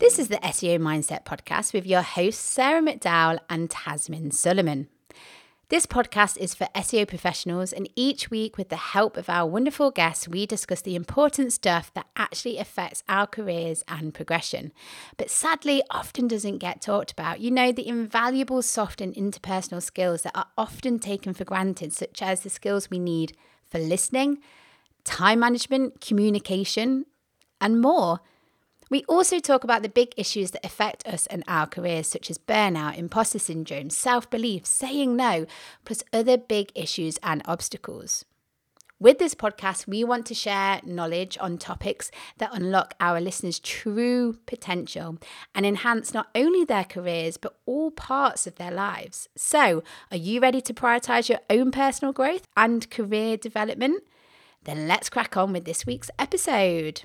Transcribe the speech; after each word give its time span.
This 0.00 0.18
is 0.18 0.28
the 0.28 0.38
SEO 0.38 0.78
Mindset 0.78 1.26
Podcast 1.26 1.74
with 1.74 1.86
your 1.86 2.00
hosts, 2.00 2.40
Sarah 2.40 2.80
McDowell 2.80 3.38
and 3.50 3.68
Tazmin 3.68 4.32
Suleman. 4.32 4.86
This 5.68 5.84
podcast 5.84 6.38
is 6.38 6.54
for 6.54 6.68
SEO 6.74 7.06
professionals, 7.06 7.70
and 7.70 7.86
each 7.94 8.30
week, 8.30 8.56
with 8.56 8.70
the 8.70 8.76
help 8.76 9.18
of 9.18 9.28
our 9.28 9.46
wonderful 9.46 9.90
guests, 9.90 10.26
we 10.26 10.46
discuss 10.46 10.80
the 10.80 10.96
important 10.96 11.52
stuff 11.52 11.92
that 11.92 12.06
actually 12.16 12.56
affects 12.56 13.02
our 13.10 13.26
careers 13.26 13.84
and 13.88 14.14
progression, 14.14 14.72
but 15.18 15.28
sadly 15.28 15.82
often 15.90 16.26
doesn't 16.26 16.58
get 16.58 16.80
talked 16.80 17.12
about. 17.12 17.40
You 17.40 17.50
know, 17.50 17.70
the 17.70 17.86
invaluable 17.86 18.62
soft 18.62 19.02
and 19.02 19.14
interpersonal 19.14 19.82
skills 19.82 20.22
that 20.22 20.34
are 20.34 20.48
often 20.56 20.98
taken 20.98 21.34
for 21.34 21.44
granted, 21.44 21.92
such 21.92 22.22
as 22.22 22.40
the 22.40 22.48
skills 22.48 22.88
we 22.88 22.98
need 22.98 23.36
for 23.68 23.78
listening, 23.78 24.38
time 25.04 25.40
management, 25.40 26.00
communication, 26.00 27.04
and 27.60 27.82
more. 27.82 28.20
We 28.90 29.04
also 29.04 29.38
talk 29.38 29.62
about 29.62 29.82
the 29.82 29.88
big 29.88 30.12
issues 30.16 30.50
that 30.50 30.66
affect 30.66 31.06
us 31.06 31.28
and 31.28 31.44
our 31.46 31.68
careers, 31.68 32.08
such 32.08 32.28
as 32.28 32.38
burnout, 32.38 32.98
imposter 32.98 33.38
syndrome, 33.38 33.88
self 33.88 34.28
belief, 34.28 34.66
saying 34.66 35.14
no, 35.14 35.46
plus 35.84 36.02
other 36.12 36.36
big 36.36 36.72
issues 36.74 37.16
and 37.22 37.40
obstacles. 37.44 38.24
With 38.98 39.18
this 39.18 39.36
podcast, 39.36 39.86
we 39.86 40.02
want 40.02 40.26
to 40.26 40.34
share 40.34 40.80
knowledge 40.84 41.38
on 41.40 41.56
topics 41.56 42.10
that 42.38 42.50
unlock 42.52 42.94
our 43.00 43.20
listeners' 43.20 43.60
true 43.60 44.36
potential 44.44 45.18
and 45.54 45.64
enhance 45.64 46.12
not 46.12 46.26
only 46.34 46.64
their 46.64 46.84
careers, 46.84 47.36
but 47.36 47.56
all 47.66 47.92
parts 47.92 48.48
of 48.48 48.56
their 48.56 48.72
lives. 48.72 49.28
So, 49.36 49.84
are 50.10 50.16
you 50.16 50.40
ready 50.40 50.60
to 50.62 50.74
prioritize 50.74 51.28
your 51.28 51.40
own 51.48 51.70
personal 51.70 52.12
growth 52.12 52.44
and 52.56 52.90
career 52.90 53.36
development? 53.36 54.02
Then 54.64 54.88
let's 54.88 55.08
crack 55.08 55.36
on 55.36 55.52
with 55.52 55.64
this 55.64 55.86
week's 55.86 56.10
episode. 56.18 57.04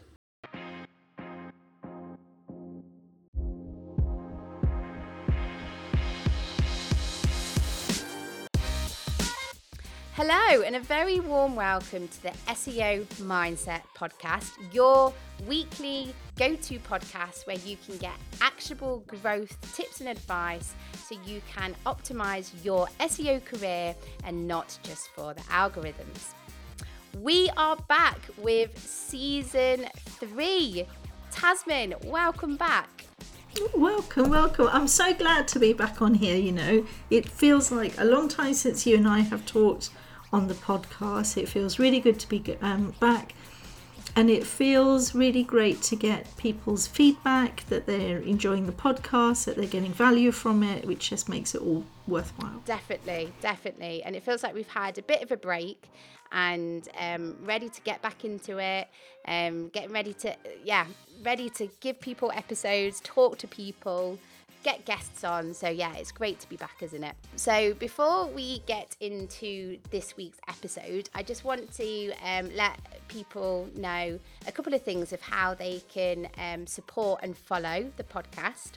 Hello, 10.17 10.61
and 10.61 10.77
a 10.77 10.79
very 10.79 11.19
warm 11.19 11.57
welcome 11.57 12.07
to 12.07 12.23
the 12.23 12.31
SEO 12.47 13.03
Mindset 13.15 13.81
Podcast, 13.97 14.51
your 14.71 15.11
weekly 15.45 16.15
go 16.37 16.55
to 16.55 16.79
podcast 16.79 17.45
where 17.45 17.57
you 17.57 17.75
can 17.85 17.97
get 17.97 18.13
actionable 18.39 19.03
growth 19.07 19.57
tips 19.75 19.99
and 19.99 20.07
advice 20.07 20.73
so 21.05 21.17
you 21.25 21.41
can 21.53 21.75
optimize 21.85 22.53
your 22.63 22.87
SEO 23.01 23.43
career 23.43 23.93
and 24.23 24.47
not 24.47 24.79
just 24.83 25.09
for 25.09 25.33
the 25.33 25.41
algorithms. 25.41 26.31
We 27.19 27.49
are 27.57 27.75
back 27.75 28.21
with 28.37 28.79
season 28.79 29.87
three. 29.97 30.85
Tazmin, 31.29 32.01
welcome 32.05 32.55
back. 32.55 33.03
Welcome, 33.73 34.29
welcome. 34.29 34.69
I'm 34.71 34.87
so 34.87 35.13
glad 35.13 35.49
to 35.49 35.59
be 35.59 35.73
back 35.73 36.01
on 36.01 36.13
here. 36.13 36.37
You 36.37 36.53
know, 36.53 36.87
it 37.09 37.27
feels 37.27 37.69
like 37.69 37.99
a 37.99 38.05
long 38.05 38.29
time 38.29 38.53
since 38.53 38.85
you 38.87 38.95
and 38.95 39.07
I 39.07 39.19
have 39.19 39.45
talked 39.45 39.89
on 40.35 40.47
the 40.49 40.53
podcast. 40.53 41.41
It 41.41 41.47
feels 41.47 41.79
really 41.79 42.01
good 42.01 42.19
to 42.19 42.27
be 42.27 42.57
um, 42.61 42.93
back. 42.99 43.33
And 44.17 44.29
it 44.29 44.45
feels 44.45 45.15
really 45.15 45.43
great 45.43 45.81
to 45.83 45.95
get 45.95 46.35
people's 46.37 46.87
feedback 46.87 47.65
that 47.67 47.85
they're 47.85 48.19
enjoying 48.19 48.65
the 48.65 48.73
podcast, 48.73 49.45
that 49.45 49.55
they're 49.55 49.65
getting 49.65 49.93
value 49.93 50.31
from 50.31 50.61
it, 50.61 50.85
which 50.85 51.09
just 51.09 51.27
makes 51.27 51.55
it 51.55 51.61
all 51.61 51.83
worthwhile. 52.07 52.61
Definitely, 52.65 53.33
definitely. 53.41 54.03
And 54.03 54.15
it 54.15 54.23
feels 54.23 54.43
like 54.43 54.53
we've 54.53 54.67
had 54.67 54.97
a 54.97 55.01
bit 55.01 55.21
of 55.21 55.31
a 55.31 55.37
break 55.37 55.89
and 56.31 56.87
um, 56.99 57.37
ready 57.43 57.69
to 57.69 57.81
get 57.81 58.01
back 58.01 58.25
into 58.25 58.57
it, 58.57 58.87
um, 59.27 59.69
getting 59.69 59.91
ready 59.91 60.13
to, 60.15 60.35
yeah, 60.63 60.85
ready 61.23 61.49
to 61.51 61.69
give 61.79 61.99
people 61.99 62.31
episodes, 62.35 63.01
talk 63.03 63.37
to 63.39 63.47
people 63.47 64.19
get 64.65 64.83
guests 64.83 65.23
on. 65.23 65.53
So, 65.53 65.69
yeah, 65.69 65.93
it's 65.95 66.11
great 66.11 66.39
to 66.39 66.49
be 66.49 66.57
back, 66.57 66.81
isn't 66.81 67.03
it? 67.03 67.15
So, 67.35 67.75
before 67.75 68.25
we 68.25 68.59
get 68.65 68.97
into 68.99 69.77
this 69.91 70.17
week's 70.17 70.39
episode, 70.49 71.07
I 71.13 71.21
just 71.21 71.45
want 71.45 71.71
to 71.75 72.11
um, 72.23 72.49
let 72.55 72.77
people 73.07 73.69
know 73.75 74.19
a 74.47 74.51
couple 74.51 74.73
of 74.73 74.81
things 74.81 75.13
of 75.13 75.21
how 75.21 75.53
they 75.53 75.83
can 75.87 76.27
um, 76.39 76.65
support 76.65 77.19
and 77.21 77.37
follow 77.37 77.91
the 77.95 78.03
podcast. 78.03 78.71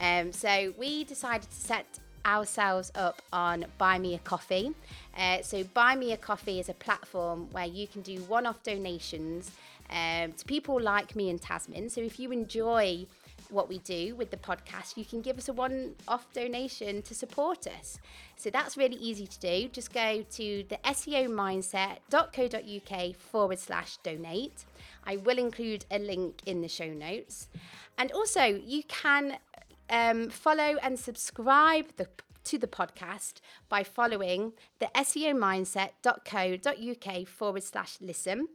Um, 0.00 0.32
so, 0.32 0.72
we 0.78 1.04
decided 1.04 1.50
to 1.50 1.56
set 1.56 1.86
ourselves 2.24 2.90
up 2.94 3.20
on 3.30 3.66
Buy 3.76 3.98
Me 3.98 4.14
a 4.14 4.18
Coffee. 4.18 4.72
Uh, 5.16 5.42
so, 5.42 5.64
Buy 5.64 5.96
Me 5.96 6.12
a 6.12 6.16
Coffee 6.16 6.60
is 6.60 6.70
a 6.70 6.74
platform 6.74 7.48
where 7.52 7.66
you 7.66 7.86
can 7.86 8.00
do 8.00 8.16
one 8.22 8.46
off 8.46 8.62
donations 8.62 9.50
um, 9.90 10.32
to 10.32 10.44
people 10.46 10.80
like 10.80 11.14
me 11.14 11.28
and 11.28 11.40
Tazmin. 11.40 11.90
So, 11.90 12.00
if 12.00 12.18
you 12.18 12.32
enjoy 12.32 13.06
what 13.50 13.68
we 13.68 13.78
do 13.78 14.14
with 14.14 14.30
the 14.30 14.36
podcast, 14.36 14.96
you 14.96 15.04
can 15.04 15.20
give 15.20 15.38
us 15.38 15.48
a 15.48 15.52
one 15.52 15.94
off 16.06 16.32
donation 16.32 17.02
to 17.02 17.14
support 17.14 17.66
us. 17.66 17.98
So 18.36 18.50
that's 18.50 18.76
really 18.76 18.96
easy 18.96 19.26
to 19.26 19.38
do. 19.38 19.68
Just 19.68 19.92
go 19.92 20.22
to 20.22 20.64
the 20.68 20.78
SEO 20.84 21.28
mindset.co.uk 21.28 23.16
forward 23.16 23.58
slash 23.58 23.96
donate. 23.98 24.64
I 25.04 25.16
will 25.16 25.38
include 25.38 25.84
a 25.90 25.98
link 25.98 26.42
in 26.46 26.60
the 26.60 26.68
show 26.68 26.92
notes. 26.92 27.48
And 27.98 28.12
also, 28.12 28.44
you 28.44 28.82
can 28.84 29.38
um, 29.88 30.28
follow 30.30 30.76
and 30.82 30.98
subscribe 30.98 31.96
the, 31.96 32.08
to 32.44 32.58
the 32.58 32.66
podcast 32.66 33.34
by 33.68 33.84
following 33.84 34.52
the 34.78 34.90
SEO 34.96 35.34
mindset.co.uk 35.34 37.28
forward 37.28 37.62
slash 37.62 37.98
listen. 38.00 38.48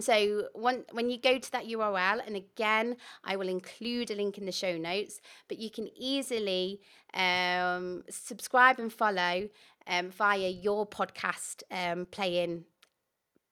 So 0.00 0.48
when, 0.54 0.84
when 0.90 1.08
you 1.08 1.18
go 1.18 1.38
to 1.38 1.52
that 1.52 1.66
URL, 1.66 2.20
and 2.26 2.34
again, 2.34 2.96
I 3.22 3.36
will 3.36 3.48
include 3.48 4.10
a 4.10 4.16
link 4.16 4.38
in 4.38 4.44
the 4.44 4.52
show 4.52 4.76
notes, 4.76 5.20
but 5.48 5.58
you 5.58 5.70
can 5.70 5.88
easily 5.96 6.80
um, 7.14 8.02
subscribe 8.10 8.80
and 8.80 8.92
follow 8.92 9.48
um, 9.86 10.10
via 10.10 10.48
your 10.48 10.86
podcast 10.86 11.62
um, 11.70 12.06
playing 12.06 12.64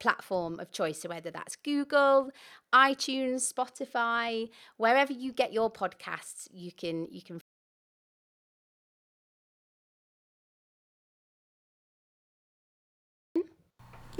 platform 0.00 0.58
of 0.58 0.72
choice. 0.72 1.00
So 1.00 1.08
whether 1.08 1.30
that's 1.30 1.54
Google, 1.54 2.30
iTunes, 2.74 3.52
Spotify, 3.52 4.48
wherever 4.76 5.12
you 5.12 5.32
get 5.32 5.52
your 5.52 5.70
podcasts, 5.70 6.48
you 6.50 6.72
can 6.72 7.06
you 7.10 7.22
can 7.22 7.40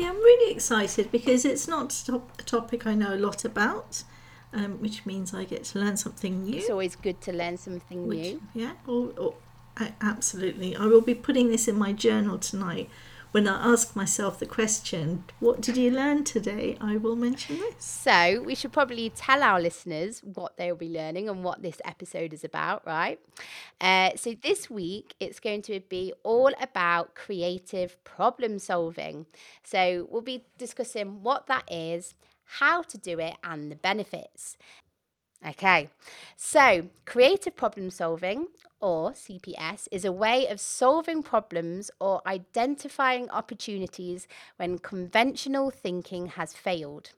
Yeah, 0.02 0.10
I'm 0.10 0.16
really 0.16 0.52
excited 0.52 1.12
because 1.12 1.44
it's 1.44 1.68
not 1.68 2.08
a 2.08 2.42
topic 2.42 2.86
I 2.86 2.94
know 2.94 3.14
a 3.14 3.16
lot 3.16 3.44
about, 3.44 4.02
um, 4.52 4.80
which 4.80 5.06
means 5.06 5.32
I 5.32 5.44
get 5.44 5.64
to 5.64 5.78
learn 5.78 5.96
something 5.96 6.42
new. 6.42 6.56
It's 6.56 6.70
always 6.70 6.96
good 6.96 7.20
to 7.22 7.32
learn 7.32 7.56
something 7.56 8.08
which, 8.08 8.18
new. 8.18 8.42
Yeah, 8.52 8.72
or, 8.86 9.12
or, 9.16 9.34
absolutely. 10.00 10.74
I 10.74 10.86
will 10.86 11.00
be 11.00 11.14
putting 11.14 11.50
this 11.50 11.68
in 11.68 11.76
my 11.76 11.92
journal 11.92 12.38
tonight 12.38 12.90
when 13.32 13.48
I 13.48 13.72
ask 13.72 13.96
myself 13.96 14.38
the 14.38 14.46
question, 14.46 15.24
What 15.40 15.60
did 15.60 15.76
you 15.76 15.90
learn 15.90 16.24
today? 16.24 16.76
I 16.80 16.98
will 16.98 17.16
mention 17.16 17.58
this. 17.58 17.84
So, 17.84 18.42
we 18.42 18.54
should 18.54 18.72
probably 18.72 19.10
tell 19.10 19.42
our 19.42 19.60
listeners 19.60 20.20
what 20.20 20.56
they'll 20.56 20.76
be 20.76 20.88
learning 20.88 21.28
and 21.28 21.42
what 21.42 21.62
this 21.62 21.80
episode 21.84 22.32
is 22.32 22.44
about, 22.44 22.86
right? 22.86 23.18
Uh, 23.80 24.10
so, 24.16 24.34
this 24.42 24.70
week 24.70 25.14
it's 25.18 25.40
going 25.40 25.62
to 25.62 25.80
be 25.80 26.12
all 26.22 26.52
about 26.60 27.14
creative 27.14 28.02
problem 28.04 28.58
solving. 28.58 29.26
So, 29.64 30.06
we'll 30.10 30.22
be 30.22 30.44
discussing 30.58 31.22
what 31.22 31.46
that 31.46 31.64
is, 31.72 32.14
how 32.44 32.82
to 32.82 32.98
do 32.98 33.18
it, 33.18 33.36
and 33.42 33.72
the 33.72 33.76
benefits. 33.76 34.58
Okay, 35.44 35.90
so 36.36 36.88
creative 37.04 37.56
problem 37.56 37.90
solving 37.90 38.46
or 38.82 39.12
CPS 39.12 39.88
is 39.90 40.04
a 40.04 40.12
way 40.12 40.46
of 40.48 40.60
solving 40.60 41.22
problems 41.22 41.90
or 42.00 42.20
identifying 42.26 43.30
opportunities 43.30 44.26
when 44.56 44.78
conventional 44.78 45.70
thinking 45.70 46.26
has 46.26 46.52
failed. 46.52 47.12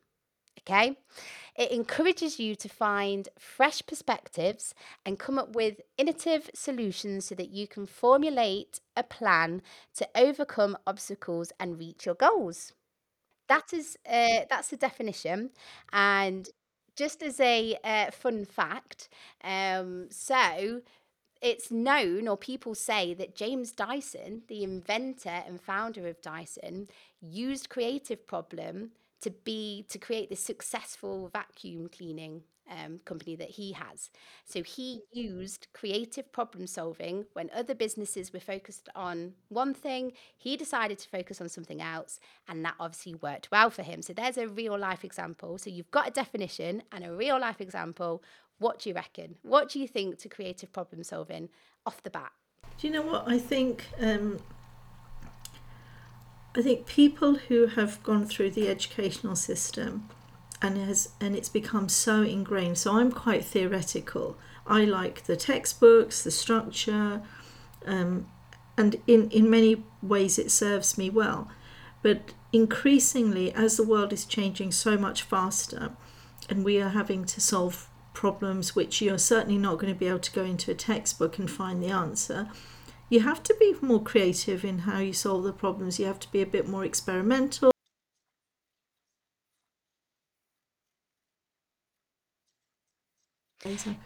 Okay, 0.61 0.97
it 1.57 1.71
encourages 1.73 2.39
you 2.39 2.55
to 2.55 2.69
find 2.69 3.29
fresh 3.39 3.83
perspectives 3.87 4.75
and 5.05 5.19
come 5.19 5.39
up 5.39 5.55
with 5.55 5.81
innovative 5.99 6.49
solutions 6.55 7.27
so 7.27 7.35
that 7.35 7.51
you 7.51 7.67
can 7.67 7.85
formulate 7.85 8.81
a 8.97 9.03
plan 9.03 9.61
to 9.97 10.09
overcome 10.15 10.79
obstacles 10.87 11.53
and 11.61 11.79
reach 11.79 12.07
your 12.07 12.15
goals. 12.15 12.73
That 13.49 13.75
is 13.75 13.99
uh, 14.09 14.47
that's 14.49 14.69
the 14.69 14.79
definition, 14.79 15.51
and 15.93 16.49
just 16.97 17.23
as 17.23 17.41
a 17.41 17.77
uh, 17.85 18.11
fun 18.11 18.47
fact, 18.47 19.09
um, 19.43 20.07
so 20.11 20.81
it's 21.45 21.71
known 21.71 22.27
or 22.27 22.39
people 22.39 22.75
say 22.75 23.13
that 23.15 23.37
James 23.37 23.71
Dyson, 23.71 24.43
the 24.49 24.65
inventor 24.65 25.43
and 25.47 25.61
founder 25.61 26.09
of 26.09 26.23
Dyson, 26.23 26.89
used 27.21 27.69
creative 27.69 28.27
problem 28.27 28.93
to 29.21 29.31
be 29.31 29.85
to 29.91 29.99
create 29.99 30.31
this 30.31 30.41
successful 30.41 31.29
vacuum 31.29 31.89
cleaning 31.95 32.43
um, 32.71 33.01
company 33.05 33.37
that 33.37 33.51
he 33.51 33.73
has. 33.73 34.11
So 34.45 34.63
he 34.63 35.03
used 35.13 35.67
creative 35.73 36.33
problem 36.33 36.67
solving 36.67 37.27
when 37.35 37.51
other 37.55 37.75
businesses 37.75 38.33
were 38.33 38.41
focused 38.41 38.89
on 38.95 39.35
one 39.49 39.75
thing. 39.75 40.13
He 40.37 40.57
decided 40.57 40.99
to 41.01 41.09
focus 41.09 41.41
on 41.41 41.49
something 41.49 41.81
else, 41.83 42.21
and 42.49 42.65
that 42.65 42.75
obviously 42.81 43.15
worked 43.17 43.51
well 43.51 43.71
for 43.71 43.83
him. 43.83 44.03
So 44.03 44.13
there's 44.13 44.39
a 44.39 44.49
real 44.49 44.79
life 44.79 45.05
example. 45.05 45.59
So 45.59 45.71
you've 45.71 45.91
got 45.91 46.09
a 46.09 46.13
definition 46.13 46.83
and 46.93 47.05
a 47.05 47.13
real 47.13 47.39
life 47.39 47.61
example. 47.61 48.23
What 48.59 48.79
do 48.79 48.89
you 48.89 48.95
reckon? 48.95 49.37
What 49.43 49.69
do 49.69 49.79
you 49.81 49.89
think 49.89 50.19
to 50.19 50.29
creative 50.29 50.73
problem 50.73 51.03
solving 51.05 51.49
off 51.85 52.03
the 52.03 52.11
bat? 52.11 52.33
Do 52.79 52.87
you 52.87 52.93
know 52.93 53.03
what 53.03 53.25
I 53.27 53.39
think? 53.39 53.87
Um, 54.01 54.39
I 56.57 56.63
think 56.63 56.87
people 56.87 57.35
who 57.35 57.67
have 57.67 58.03
gone 58.03 58.27
through 58.27 58.51
the 58.51 58.69
educational 58.69 59.37
system 59.37 60.09
and 60.63 60.79
has 60.79 61.11
and 61.21 61.35
it's 61.35 61.49
become 61.49 61.89
so 61.89 62.23
ingrained. 62.23 62.79
So 62.79 62.97
I'm 62.97 63.11
quite 63.11 63.45
theoretical. 63.45 64.37
I 64.67 64.85
like 64.85 65.25
the 65.25 65.37
textbooks, 65.37 66.23
the 66.23 66.31
structure, 66.31 67.23
um, 67.85 68.29
and 68.79 68.97
in 69.07 69.31
in 69.31 69.51
many 69.51 69.85
ways 70.01 70.39
it 70.39 70.51
serves 70.51 70.97
me 70.97 71.11
well. 71.11 71.51
But 72.03 72.35
increasingly, 72.53 73.53
as 73.53 73.77
the 73.77 73.83
world 73.83 74.13
is 74.13 74.25
changing 74.25 74.73
so 74.73 74.97
much 74.97 75.23
faster, 75.23 75.93
and 76.49 76.65
we 76.65 76.81
are 76.81 76.91
having 76.91 77.25
to 77.25 77.41
solve 77.41 77.89
problems 78.15 78.75
which 78.75 79.03
you're 79.03 79.19
certainly 79.19 79.59
not 79.59 79.79
going 79.79 79.93
to 79.93 79.99
be 79.99 80.09
able 80.09 80.19
to 80.19 80.33
go 80.33 80.45
into 80.45 80.71
a 80.71 80.75
textbook 80.75 81.39
and 81.39 81.51
find 81.51 81.83
the 81.83 81.89
answer 81.89 82.49
you 83.11 83.21
have 83.21 83.43
to 83.43 83.55
be 83.61 83.75
more 83.81 84.03
creative 84.03 84.65
in 84.65 84.81
how 84.81 84.99
you 84.99 85.13
solve 85.13 85.45
the 85.45 85.53
problems. 85.53 85.99
You 85.99 86.07
have 86.07 86.21
to 86.21 86.33
be 86.33 86.43
a 86.43 86.47
bit 86.47 86.69
more 86.69 86.85
experimental. 86.85 87.74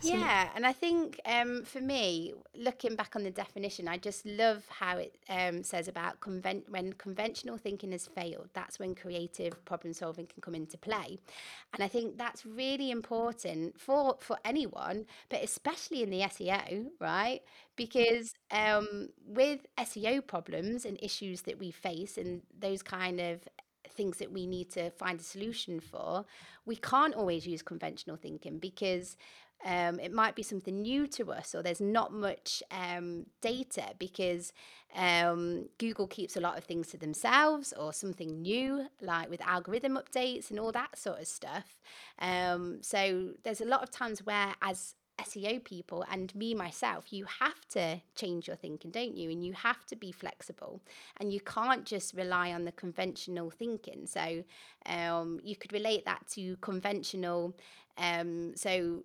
Yeah, 0.00 0.50
and 0.54 0.64
I 0.64 0.72
think 0.72 1.20
um, 1.26 1.64
for 1.64 1.80
me, 1.80 2.32
looking 2.54 2.94
back 2.94 3.16
on 3.16 3.24
the 3.24 3.30
definition, 3.30 3.88
I 3.88 3.96
just 3.96 4.24
love 4.24 4.64
how 4.68 4.98
it 4.98 5.16
um, 5.28 5.64
says 5.64 5.88
about 5.88 6.18
when 6.68 6.92
conventional 6.92 7.58
thinking 7.58 7.90
has 7.90 8.06
failed, 8.06 8.50
that's 8.52 8.78
when 8.78 8.94
creative 8.94 9.64
problem 9.64 9.92
solving 9.92 10.26
can 10.26 10.40
come 10.40 10.54
into 10.54 10.78
play. 10.78 11.18
And 11.74 11.82
I 11.82 11.88
think 11.88 12.16
that's 12.16 12.46
really 12.46 12.92
important 12.92 13.80
for, 13.80 14.16
for 14.20 14.38
anyone, 14.44 15.06
but 15.28 15.42
especially 15.42 16.04
in 16.04 16.10
the 16.10 16.22
SEO, 16.22 16.86
right? 17.00 17.40
Because 17.74 18.34
um, 18.52 19.08
with 19.26 19.66
SEO 19.76 20.20
problems 20.20 20.84
and 20.84 20.98
issues 21.02 21.42
that 21.42 21.58
we 21.58 21.72
face 21.72 22.16
and 22.16 22.42
those 22.56 22.82
kind 22.82 23.20
of 23.20 23.40
things 23.90 24.18
that 24.18 24.30
we 24.32 24.46
need 24.46 24.70
to 24.70 24.90
find 24.90 25.20
a 25.20 25.24
solution 25.24 25.80
for, 25.80 26.24
we 26.64 26.76
can't 26.76 27.14
always 27.14 27.46
use 27.46 27.62
conventional 27.62 28.16
thinking 28.16 28.58
because 28.58 29.16
um, 29.64 29.98
it 29.98 30.12
might 30.12 30.34
be 30.34 30.42
something 30.42 30.82
new 30.82 31.06
to 31.08 31.32
us, 31.32 31.54
or 31.54 31.62
there's 31.62 31.80
not 31.80 32.12
much 32.12 32.62
um, 32.70 33.26
data 33.40 33.94
because 33.98 34.52
um, 34.94 35.68
Google 35.78 36.06
keeps 36.06 36.36
a 36.36 36.40
lot 36.40 36.56
of 36.56 36.64
things 36.64 36.88
to 36.88 36.96
themselves, 36.96 37.72
or 37.72 37.92
something 37.92 38.40
new, 38.40 38.86
like 39.00 39.28
with 39.28 39.40
algorithm 39.42 39.98
updates 39.98 40.50
and 40.50 40.60
all 40.60 40.72
that 40.72 40.96
sort 40.96 41.20
of 41.20 41.26
stuff. 41.26 41.80
Um, 42.20 42.78
so 42.82 43.30
there's 43.42 43.60
a 43.60 43.66
lot 43.66 43.82
of 43.82 43.90
times 43.90 44.24
where, 44.24 44.54
as 44.62 44.94
SEO 45.20 45.62
people 45.64 46.04
and 46.10 46.32
me 46.36 46.54
myself, 46.54 47.12
you 47.12 47.26
have 47.40 47.66
to 47.70 48.00
change 48.14 48.46
your 48.46 48.56
thinking, 48.56 48.92
don't 48.92 49.16
you? 49.16 49.30
And 49.30 49.44
you 49.44 49.52
have 49.54 49.84
to 49.86 49.96
be 49.96 50.12
flexible, 50.12 50.80
and 51.18 51.32
you 51.32 51.40
can't 51.40 51.84
just 51.84 52.14
rely 52.14 52.52
on 52.52 52.64
the 52.64 52.72
conventional 52.72 53.50
thinking. 53.50 54.06
So 54.06 54.44
um, 54.86 55.40
you 55.42 55.56
could 55.56 55.72
relate 55.72 56.04
that 56.04 56.26
to 56.34 56.56
conventional. 56.58 57.56
Um, 57.96 58.52
so 58.54 59.02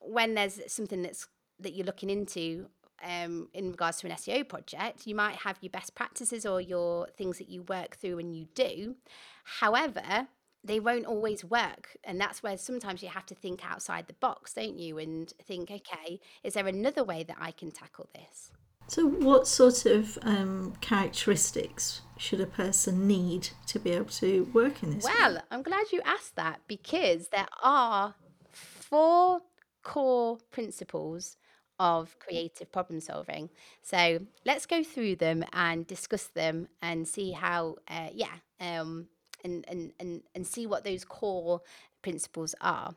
when 0.00 0.34
there's 0.34 0.60
something 0.66 1.02
that's 1.02 1.26
that 1.60 1.74
you're 1.74 1.86
looking 1.86 2.10
into 2.10 2.66
um, 3.02 3.48
in 3.52 3.70
regards 3.70 3.98
to 4.00 4.06
an 4.06 4.12
SEO 4.14 4.48
project, 4.48 5.06
you 5.06 5.14
might 5.14 5.36
have 5.36 5.58
your 5.60 5.70
best 5.70 5.94
practices 5.94 6.46
or 6.46 6.60
your 6.60 7.08
things 7.16 7.38
that 7.38 7.48
you 7.48 7.62
work 7.62 7.96
through 7.96 8.18
and 8.18 8.36
you 8.36 8.46
do. 8.54 8.96
However, 9.44 10.28
they 10.64 10.80
won't 10.80 11.06
always 11.06 11.44
work. 11.44 11.96
And 12.04 12.20
that's 12.20 12.42
where 12.42 12.56
sometimes 12.56 13.02
you 13.02 13.08
have 13.08 13.26
to 13.26 13.34
think 13.34 13.68
outside 13.68 14.06
the 14.06 14.14
box, 14.14 14.54
don't 14.54 14.78
you? 14.78 14.98
And 14.98 15.32
think, 15.42 15.70
okay, 15.70 16.20
is 16.42 16.54
there 16.54 16.66
another 16.66 17.04
way 17.04 17.22
that 17.24 17.36
I 17.40 17.52
can 17.52 17.70
tackle 17.70 18.08
this? 18.14 18.50
So, 18.88 19.06
what 19.06 19.46
sort 19.46 19.84
of 19.84 20.18
um, 20.22 20.74
characteristics 20.80 22.00
should 22.16 22.40
a 22.40 22.46
person 22.46 23.06
need 23.06 23.50
to 23.66 23.78
be 23.78 23.90
able 23.90 24.06
to 24.06 24.48
work 24.54 24.82
in 24.82 24.94
this? 24.94 25.04
Well, 25.04 25.34
way? 25.34 25.40
I'm 25.50 25.62
glad 25.62 25.92
you 25.92 26.00
asked 26.06 26.36
that 26.36 26.60
because 26.66 27.28
there 27.28 27.48
are 27.62 28.14
four 28.50 29.42
core 29.82 30.38
principles 30.50 31.36
of 31.78 32.18
creative 32.18 32.70
problem 32.72 33.00
solving. 33.00 33.50
So 33.82 34.20
let's 34.44 34.66
go 34.66 34.82
through 34.82 35.16
them 35.16 35.44
and 35.52 35.86
discuss 35.86 36.24
them 36.24 36.68
and 36.82 37.06
see 37.06 37.32
how, 37.32 37.76
uh, 37.88 38.08
yeah, 38.12 38.34
um, 38.60 39.06
and, 39.44 39.64
and, 39.68 39.92
and, 40.00 40.22
and 40.34 40.46
see 40.46 40.66
what 40.66 40.84
those 40.84 41.04
core 41.04 41.60
principles 42.02 42.54
are. 42.60 42.94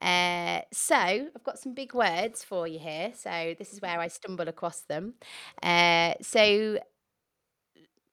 Uh, 0.00 0.60
so 0.72 0.96
I've 0.96 1.44
got 1.44 1.58
some 1.58 1.74
big 1.74 1.94
words 1.94 2.42
for 2.44 2.66
you 2.66 2.78
here. 2.78 3.12
So 3.14 3.54
this 3.58 3.72
is 3.72 3.82
where 3.82 4.00
I 4.00 4.08
stumble 4.08 4.48
across 4.48 4.80
them. 4.80 5.14
Uh, 5.62 6.14
so 6.22 6.78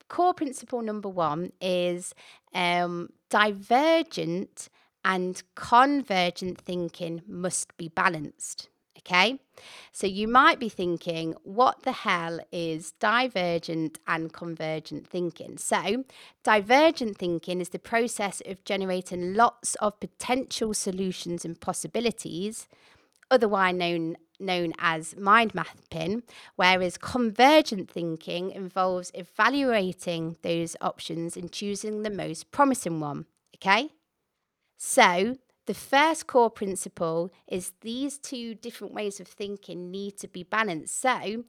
core 0.10 0.33
principle 0.33 0.81
number 0.81 1.10
one 1.10 1.51
is 1.62 2.13
um, 2.54 3.10
divergent 3.30 4.69
and 5.04 5.42
convergent 5.56 6.60
thinking 6.60 7.22
must 7.28 7.75
be 7.78 7.90
balanced. 7.90 8.69
Okay, 8.98 9.40
so 9.94 10.06
you 10.06 10.28
might 10.28 10.60
be 10.60 10.68
thinking, 10.68 11.34
what 11.44 11.84
the 11.84 11.94
hell 11.94 12.42
is 12.51 12.92
divergent 13.00 13.98
and 14.06 14.34
convergent 14.34 15.07
thinking? 15.07 15.57
So, 15.57 16.04
divergent 16.44 17.18
thinking 17.18 17.62
is 17.62 17.69
the 17.69 17.80
process 17.80 18.42
of 18.46 18.66
generating 18.66 19.36
lots 19.36 19.75
of 19.75 20.00
potential 20.01 20.74
solutions 20.74 21.45
and 21.45 21.60
possibilities, 21.60 22.68
otherwise 23.31 23.75
known 23.75 24.18
known 24.40 24.74
as 24.80 25.16
mind 25.18 25.54
mapping, 25.54 26.24
whereas 26.56 26.98
convergent 26.98 27.90
thinking 27.90 28.52
involves 28.52 29.12
evaluating 29.13 30.38
those 30.42 30.75
options 30.81 31.36
and 31.36 31.52
choosing 31.52 32.04
the 32.04 32.10
most 32.10 32.52
promising 32.52 33.00
one. 33.00 33.25
Okay? 33.56 33.90
So, 34.81 35.36
the 35.66 35.74
first 35.74 36.26
core 36.26 36.50
principle 36.50 37.31
is 37.50 37.74
these 37.81 38.18
two 38.18 38.56
different 38.56 38.94
ways 38.94 39.20
of 39.20 39.28
thinking 39.28 39.92
need 39.92 40.18
to 40.20 40.28
be 40.30 40.44
balanced. 40.44 41.02
So, 41.02 41.44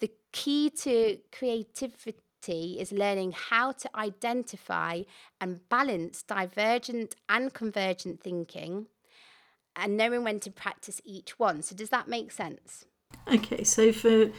the 0.00 0.10
key 0.32 0.68
to 0.82 1.16
creativity 1.32 2.78
is 2.78 2.92
learning 2.92 3.32
how 3.32 3.72
to 3.72 3.96
identify 3.96 5.04
and 5.40 5.66
balance 5.70 6.22
divergent 6.22 7.16
and 7.26 7.54
convergent 7.54 8.20
thinking 8.20 8.86
and 9.74 9.96
knowing 9.96 10.22
when 10.22 10.38
to 10.40 10.50
practice 10.50 11.00
each 11.06 11.38
one. 11.38 11.62
So, 11.62 11.74
does 11.74 11.88
that 11.88 12.06
make 12.06 12.32
sense? 12.32 12.84
Okay, 13.32 13.64
so 13.64 13.92
for 13.92 14.30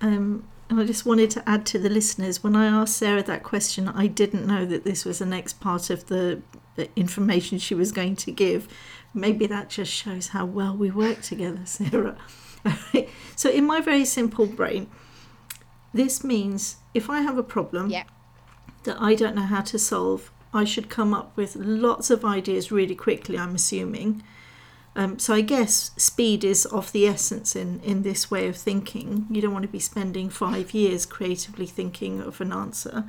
um, 0.00 0.48
and 0.70 0.80
I 0.80 0.84
just 0.84 1.06
wanted 1.06 1.30
to 1.30 1.48
add 1.48 1.64
to 1.66 1.78
the 1.78 1.88
listeners 1.88 2.44
when 2.44 2.54
I 2.54 2.66
asked 2.66 2.96
Sarah 2.96 3.22
that 3.22 3.42
question, 3.42 3.88
I 3.88 4.06
didn't 4.06 4.46
know 4.46 4.66
that 4.66 4.84
this 4.84 5.04
was 5.04 5.18
the 5.18 5.26
next 5.26 5.60
part 5.60 5.88
of 5.90 6.06
the 6.06 6.42
information 6.94 7.58
she 7.58 7.74
was 7.74 7.90
going 7.90 8.16
to 8.16 8.30
give. 8.30 8.68
Maybe 9.14 9.46
that 9.46 9.70
just 9.70 9.92
shows 9.92 10.28
how 10.28 10.44
well 10.44 10.76
we 10.76 10.90
work 10.90 11.22
together, 11.22 11.62
Sarah. 11.64 12.16
so, 13.34 13.50
in 13.50 13.66
my 13.66 13.80
very 13.80 14.04
simple 14.04 14.46
brain, 14.46 14.88
this 15.94 16.22
means 16.22 16.76
if 16.92 17.08
I 17.08 17.22
have 17.22 17.38
a 17.38 17.42
problem 17.42 17.90
yeah. 17.90 18.04
that 18.84 19.00
I 19.00 19.14
don't 19.14 19.34
know 19.34 19.42
how 19.42 19.62
to 19.62 19.78
solve, 19.78 20.30
I 20.52 20.64
should 20.64 20.90
come 20.90 21.14
up 21.14 21.36
with 21.36 21.56
lots 21.56 22.10
of 22.10 22.24
ideas 22.24 22.70
really 22.70 22.94
quickly, 22.94 23.38
I'm 23.38 23.54
assuming. 23.54 24.22
Um, 24.98 25.20
so 25.20 25.32
I 25.32 25.42
guess 25.42 25.92
speed 25.96 26.42
is 26.42 26.66
of 26.66 26.90
the 26.90 27.06
essence 27.06 27.54
in, 27.54 27.78
in 27.84 28.02
this 28.02 28.32
way 28.32 28.48
of 28.48 28.56
thinking. 28.56 29.28
You 29.30 29.40
don't 29.40 29.52
want 29.52 29.62
to 29.62 29.68
be 29.68 29.78
spending 29.78 30.28
five 30.28 30.74
years 30.74 31.06
creatively 31.06 31.66
thinking 31.66 32.20
of 32.20 32.40
an 32.40 32.52
answer. 32.52 33.04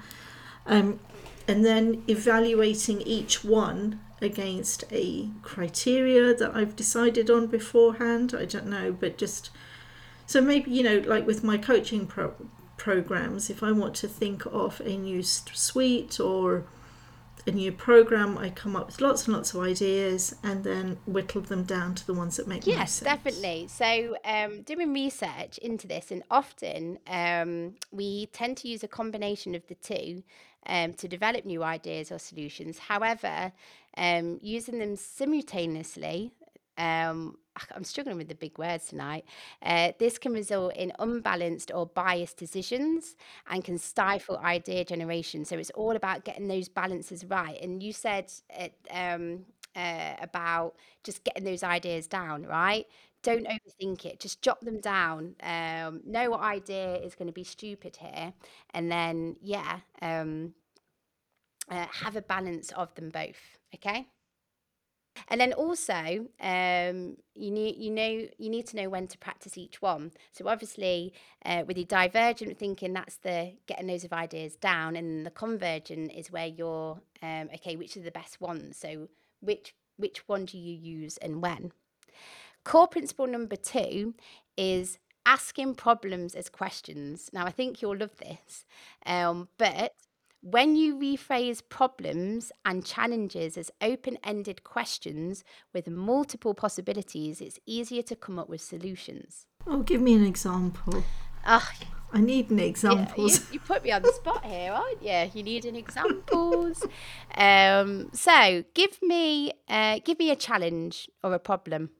Um, 0.67 0.99
and 1.47 1.65
then 1.65 2.03
evaluating 2.07 3.01
each 3.01 3.43
one 3.43 4.01
against 4.21 4.83
a 4.91 5.29
criteria 5.41 6.35
that 6.35 6.55
I've 6.55 6.75
decided 6.75 7.31
on 7.31 7.47
beforehand. 7.47 8.35
I 8.37 8.45
don't 8.45 8.67
know, 8.67 8.91
but 8.91 9.17
just 9.17 9.49
so 10.27 10.41
maybe 10.41 10.69
you 10.69 10.83
know, 10.83 10.99
like 10.99 11.25
with 11.25 11.43
my 11.43 11.57
coaching 11.57 12.05
pro- 12.05 12.35
programs, 12.77 13.49
if 13.49 13.63
I 13.63 13.71
want 13.71 13.95
to 13.95 14.07
think 14.07 14.45
of 14.45 14.79
a 14.81 14.95
new 14.95 15.23
suite 15.23 16.19
or 16.19 16.65
a 17.47 17.51
new 17.51 17.71
program, 17.71 18.37
I 18.37 18.49
come 18.49 18.75
up 18.75 18.87
with 18.87 19.01
lots 19.01 19.25
and 19.25 19.35
lots 19.35 19.53
of 19.53 19.61
ideas 19.61 20.35
and 20.43 20.63
then 20.63 20.97
whittle 21.05 21.41
them 21.41 21.63
down 21.63 21.95
to 21.95 22.05
the 22.05 22.13
ones 22.13 22.37
that 22.37 22.47
make 22.47 22.65
yes, 22.67 22.93
sense. 22.93 23.05
definitely. 23.05 23.67
So, 23.67 24.15
um, 24.25 24.61
doing 24.63 24.93
research 24.93 25.57
into 25.59 25.87
this, 25.87 26.11
and 26.11 26.23
often 26.29 26.99
um, 27.07 27.75
we 27.91 28.27
tend 28.27 28.57
to 28.57 28.67
use 28.67 28.83
a 28.83 28.87
combination 28.87 29.55
of 29.55 29.65
the 29.67 29.75
two 29.75 30.23
um, 30.65 30.93
to 30.93 31.07
develop 31.07 31.45
new 31.45 31.63
ideas 31.63 32.11
or 32.11 32.19
solutions. 32.19 32.79
However, 32.79 33.51
um, 33.97 34.39
using 34.41 34.79
them 34.79 34.95
simultaneously, 34.95 36.31
um, 36.77 37.37
I'm 37.75 37.83
struggling 37.83 38.17
with 38.17 38.27
the 38.27 38.35
big 38.35 38.57
words 38.57 38.87
tonight. 38.87 39.25
Uh, 39.61 39.91
this 39.99 40.17
can 40.17 40.33
result 40.33 40.75
in 40.75 40.91
unbalanced 40.99 41.71
or 41.73 41.85
biased 41.85 42.37
decisions 42.37 43.15
and 43.49 43.63
can 43.63 43.77
stifle 43.77 44.37
idea 44.39 44.83
generation. 44.85 45.45
So 45.45 45.57
it's 45.57 45.71
all 45.71 45.95
about 45.95 46.25
getting 46.25 46.47
those 46.47 46.69
balances 46.69 47.25
right. 47.25 47.59
And 47.61 47.81
you 47.81 47.93
said 47.93 48.31
it, 48.49 48.73
um, 48.91 49.45
uh, 49.75 50.15
about 50.21 50.75
just 51.03 51.23
getting 51.23 51.43
those 51.43 51.63
ideas 51.63 52.07
down, 52.07 52.43
right? 52.43 52.85
Don't 53.21 53.45
overthink 53.47 54.05
it. 54.05 54.19
Just 54.19 54.41
jot 54.41 54.61
them 54.61 54.79
down. 54.79 55.35
Um, 55.43 56.01
what 56.05 56.41
idea 56.41 56.95
is 56.97 57.15
going 57.15 57.27
to 57.27 57.33
be 57.33 57.43
stupid 57.43 57.97
here, 57.97 58.33
and 58.73 58.89
then 58.91 59.35
yeah, 59.41 59.79
um, 60.01 60.53
uh, 61.69 61.85
have 61.91 62.15
a 62.15 62.21
balance 62.21 62.71
of 62.71 62.93
them 62.95 63.09
both. 63.09 63.57
Okay. 63.75 64.07
And 65.27 65.39
then 65.39 65.53
also, 65.53 66.27
um, 66.39 67.17
you 67.35 67.51
need 67.51 67.75
you 67.77 67.91
know 67.91 68.27
you 68.37 68.49
need 68.49 68.67
to 68.67 68.77
know 68.77 68.89
when 68.89 69.07
to 69.07 69.17
practice 69.17 69.57
each 69.57 69.81
one. 69.81 70.11
So 70.31 70.47
obviously, 70.47 71.13
uh, 71.45 71.63
with 71.67 71.77
your 71.77 71.85
divergent 71.85 72.57
thinking, 72.57 72.93
that's 72.93 73.17
the 73.17 73.53
getting 73.67 73.87
those 73.87 74.03
of 74.03 74.13
ideas 74.13 74.55
down, 74.55 74.95
and 74.95 75.25
the 75.25 75.31
convergent 75.31 76.11
is 76.13 76.31
where 76.31 76.47
you're 76.47 76.99
um, 77.21 77.49
okay. 77.55 77.75
Which 77.75 77.97
are 77.97 78.01
the 78.01 78.11
best 78.11 78.41
ones? 78.41 78.77
So 78.77 79.09
which 79.41 79.75
which 79.97 80.27
one 80.27 80.45
do 80.45 80.57
you 80.57 80.73
use 80.73 81.17
and 81.17 81.41
when? 81.41 81.71
Core 82.63 82.87
principle 82.87 83.27
number 83.27 83.55
two 83.55 84.15
is 84.57 84.99
asking 85.25 85.75
problems 85.75 86.33
as 86.33 86.49
questions. 86.49 87.29
Now 87.33 87.45
I 87.45 87.51
think 87.51 87.81
you'll 87.81 87.97
love 87.97 88.15
this, 88.17 88.65
um, 89.05 89.47
but 89.57 89.93
when 90.41 90.75
you 90.75 90.95
rephrase 90.95 91.61
problems 91.67 92.51
and 92.65 92.85
challenges 92.85 93.57
as 93.57 93.71
open 93.81 94.17
ended 94.23 94.63
questions 94.63 95.43
with 95.73 95.87
multiple 95.87 96.53
possibilities, 96.53 97.41
it's 97.41 97.59
easier 97.65 98.01
to 98.03 98.15
come 98.15 98.39
up 98.39 98.49
with 98.49 98.61
solutions. 98.61 99.45
Oh, 99.67 99.81
give 99.81 100.01
me 100.01 100.15
an 100.15 100.25
example. 100.25 101.03
Oh, 101.45 101.69
I 102.11 102.21
need 102.21 102.49
an 102.49 102.57
yeah, 102.57 102.63
you, 102.63 102.69
examples. 102.69 103.51
you 103.51 103.59
put 103.59 103.83
me 103.83 103.91
on 103.91 104.01
the 104.01 104.13
spot 104.13 104.45
here, 104.45 104.71
aren't 104.71 105.03
you? 105.03 105.31
You 105.33 105.43
need 105.43 105.65
an 105.65 105.75
examples. 105.75 106.85
um, 107.35 108.09
so 108.13 108.63
give 108.73 109.01
me, 109.01 109.53
uh, 109.67 109.99
give 110.03 110.19
me 110.19 110.31
a 110.31 110.35
challenge 110.35 111.09
or 111.23 111.33
a 111.33 111.39
problem 111.39 111.91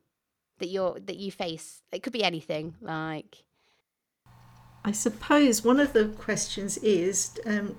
that 0.60 0.68
you're 0.68 0.98
that 1.00 1.18
you 1.18 1.32
face. 1.32 1.82
It 1.92 2.04
could 2.04 2.14
be 2.14 2.24
anything, 2.24 2.76
like 2.82 3.44
I 4.86 4.92
suppose 4.92 5.64
one 5.64 5.80
of 5.80 5.94
the 5.94 6.06
questions 6.06 6.78
is 6.78 7.38
um, 7.46 7.76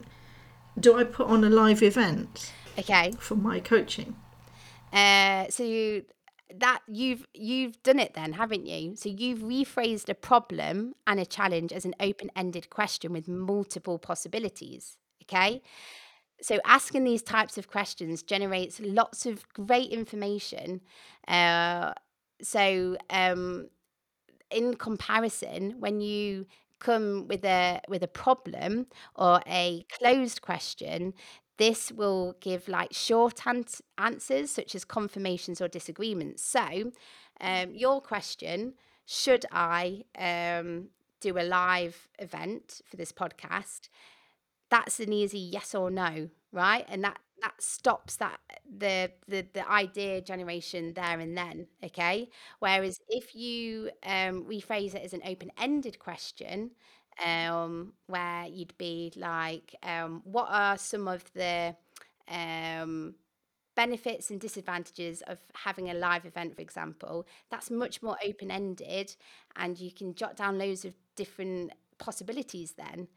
do 0.79 0.99
I 0.99 1.05
put 1.05 1.27
on 1.27 1.45
a 1.45 1.51
live 1.51 1.83
event 1.83 2.53
okay. 2.79 3.13
for 3.19 3.35
my 3.35 3.61
coaching? 3.61 4.17
Uh, 4.93 5.47
so 5.49 5.63
you 5.63 6.05
that 6.57 6.81
you've 6.89 7.27
you've 7.33 7.81
done 7.83 7.99
it 7.99 8.15
then, 8.15 8.33
haven't 8.33 8.67
you? 8.67 8.97
So 8.97 9.09
you've 9.09 9.41
rephrased 9.41 10.09
a 10.09 10.15
problem 10.15 10.95
and 11.07 11.21
a 11.21 11.27
challenge 11.27 11.73
as 11.73 11.85
an 11.85 11.95
open-ended 12.01 12.71
question 12.71 13.13
with 13.13 13.29
multiple 13.29 13.99
possibilities. 13.99 14.97
Okay. 15.23 15.63
So 16.43 16.59
asking 16.65 17.05
these 17.05 17.23
types 17.23 17.59
of 17.59 17.69
questions 17.69 18.23
generates 18.23 18.81
lots 18.81 19.27
of 19.27 19.47
great 19.53 19.91
information. 19.91 20.81
Uh, 21.29 21.93
so 22.43 22.97
um, 23.11 23.69
in 24.51 24.75
comparison, 24.75 25.77
when 25.79 26.01
you 26.01 26.47
come 26.81 27.29
with 27.29 27.45
a 27.45 27.81
with 27.89 28.03
a 28.03 28.09
problem 28.09 28.87
or 29.15 29.41
a 29.47 29.85
closed 29.99 30.43
question, 30.43 31.15
this 31.59 31.93
will 31.93 32.35
give 32.41 32.69
like 32.69 32.93
short 32.93 33.47
ans- 33.47 33.83
answers 33.99 34.51
such 34.51 34.75
as 34.75 34.85
confirmations 34.85 35.61
or 35.61 35.69
disagreements. 35.69 36.43
So, 36.43 36.93
um, 37.41 37.75
your 37.75 38.01
question: 38.01 38.75
Should 39.07 39.47
I 39.53 40.05
um, 40.19 40.89
do 41.21 41.39
a 41.39 41.45
live 41.45 42.09
event 42.19 42.81
for 42.87 42.97
this 42.97 43.13
podcast? 43.13 43.89
that's 44.71 45.01
an 45.01 45.13
easy 45.13 45.39
yes 45.39 45.75
or 45.75 45.91
no, 45.91 46.29
right? 46.53 46.85
And 46.89 47.05
that 47.05 47.19
that 47.43 47.55
stops 47.63 48.17
that 48.17 48.39
the 48.79 49.11
the 49.29 49.47
the 49.55 49.71
idea 49.71 50.21
generation 50.21 50.93
there 50.95 51.19
and 51.21 51.37
then, 51.37 51.67
okay? 51.85 52.29
Whereas 52.59 53.01
if 53.09 53.35
you 53.35 53.91
um 54.05 54.45
rephrase 54.45 54.95
it 54.95 55.03
as 55.05 55.13
an 55.13 55.23
open-ended 55.25 55.99
question, 55.99 56.73
um, 57.25 57.95
where 58.07 58.47
you'd 58.47 58.77
be 58.79 59.13
like, 59.17 59.75
um, 59.83 60.23
what 60.25 60.49
are 60.51 60.77
some 60.79 61.09
of 61.09 61.25
the 61.35 61.75
um 62.29 63.15
benefits 63.77 64.31
and 64.31 64.41
disadvantages 64.41 65.23
of 65.23 65.39
having 65.55 65.89
a 65.91 65.95
live 65.95 66.27
event, 66.27 66.55
for 66.55 66.61
example, 66.63 67.27
that's 67.51 67.71
much 67.71 68.03
more 68.03 68.17
open-ended 68.27 69.17
and 69.57 69.79
you 69.81 69.91
can 69.93 70.15
jot 70.15 70.37
down 70.37 70.59
loads 70.59 70.85
of 70.85 70.95
different 71.17 71.73
possibilities 71.99 72.75
then 72.77 73.09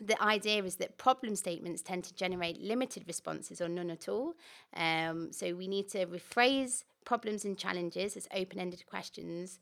the 0.00 0.20
idea 0.22 0.62
is 0.64 0.76
that 0.76 0.96
problem 0.96 1.34
statements 1.36 1.82
tend 1.82 2.04
to 2.04 2.14
generate 2.14 2.60
limited 2.60 3.04
responses 3.06 3.60
or 3.60 3.68
none 3.68 3.90
at 3.90 4.08
all. 4.08 4.34
Um, 4.74 5.32
so 5.32 5.54
we 5.54 5.66
need 5.66 5.88
to 5.90 6.06
rephrase 6.06 6.84
problems 7.04 7.44
and 7.44 7.58
challenges 7.58 8.16
as 8.16 8.28
open 8.34 8.58
ended 8.58 8.84
questions. 8.86 9.58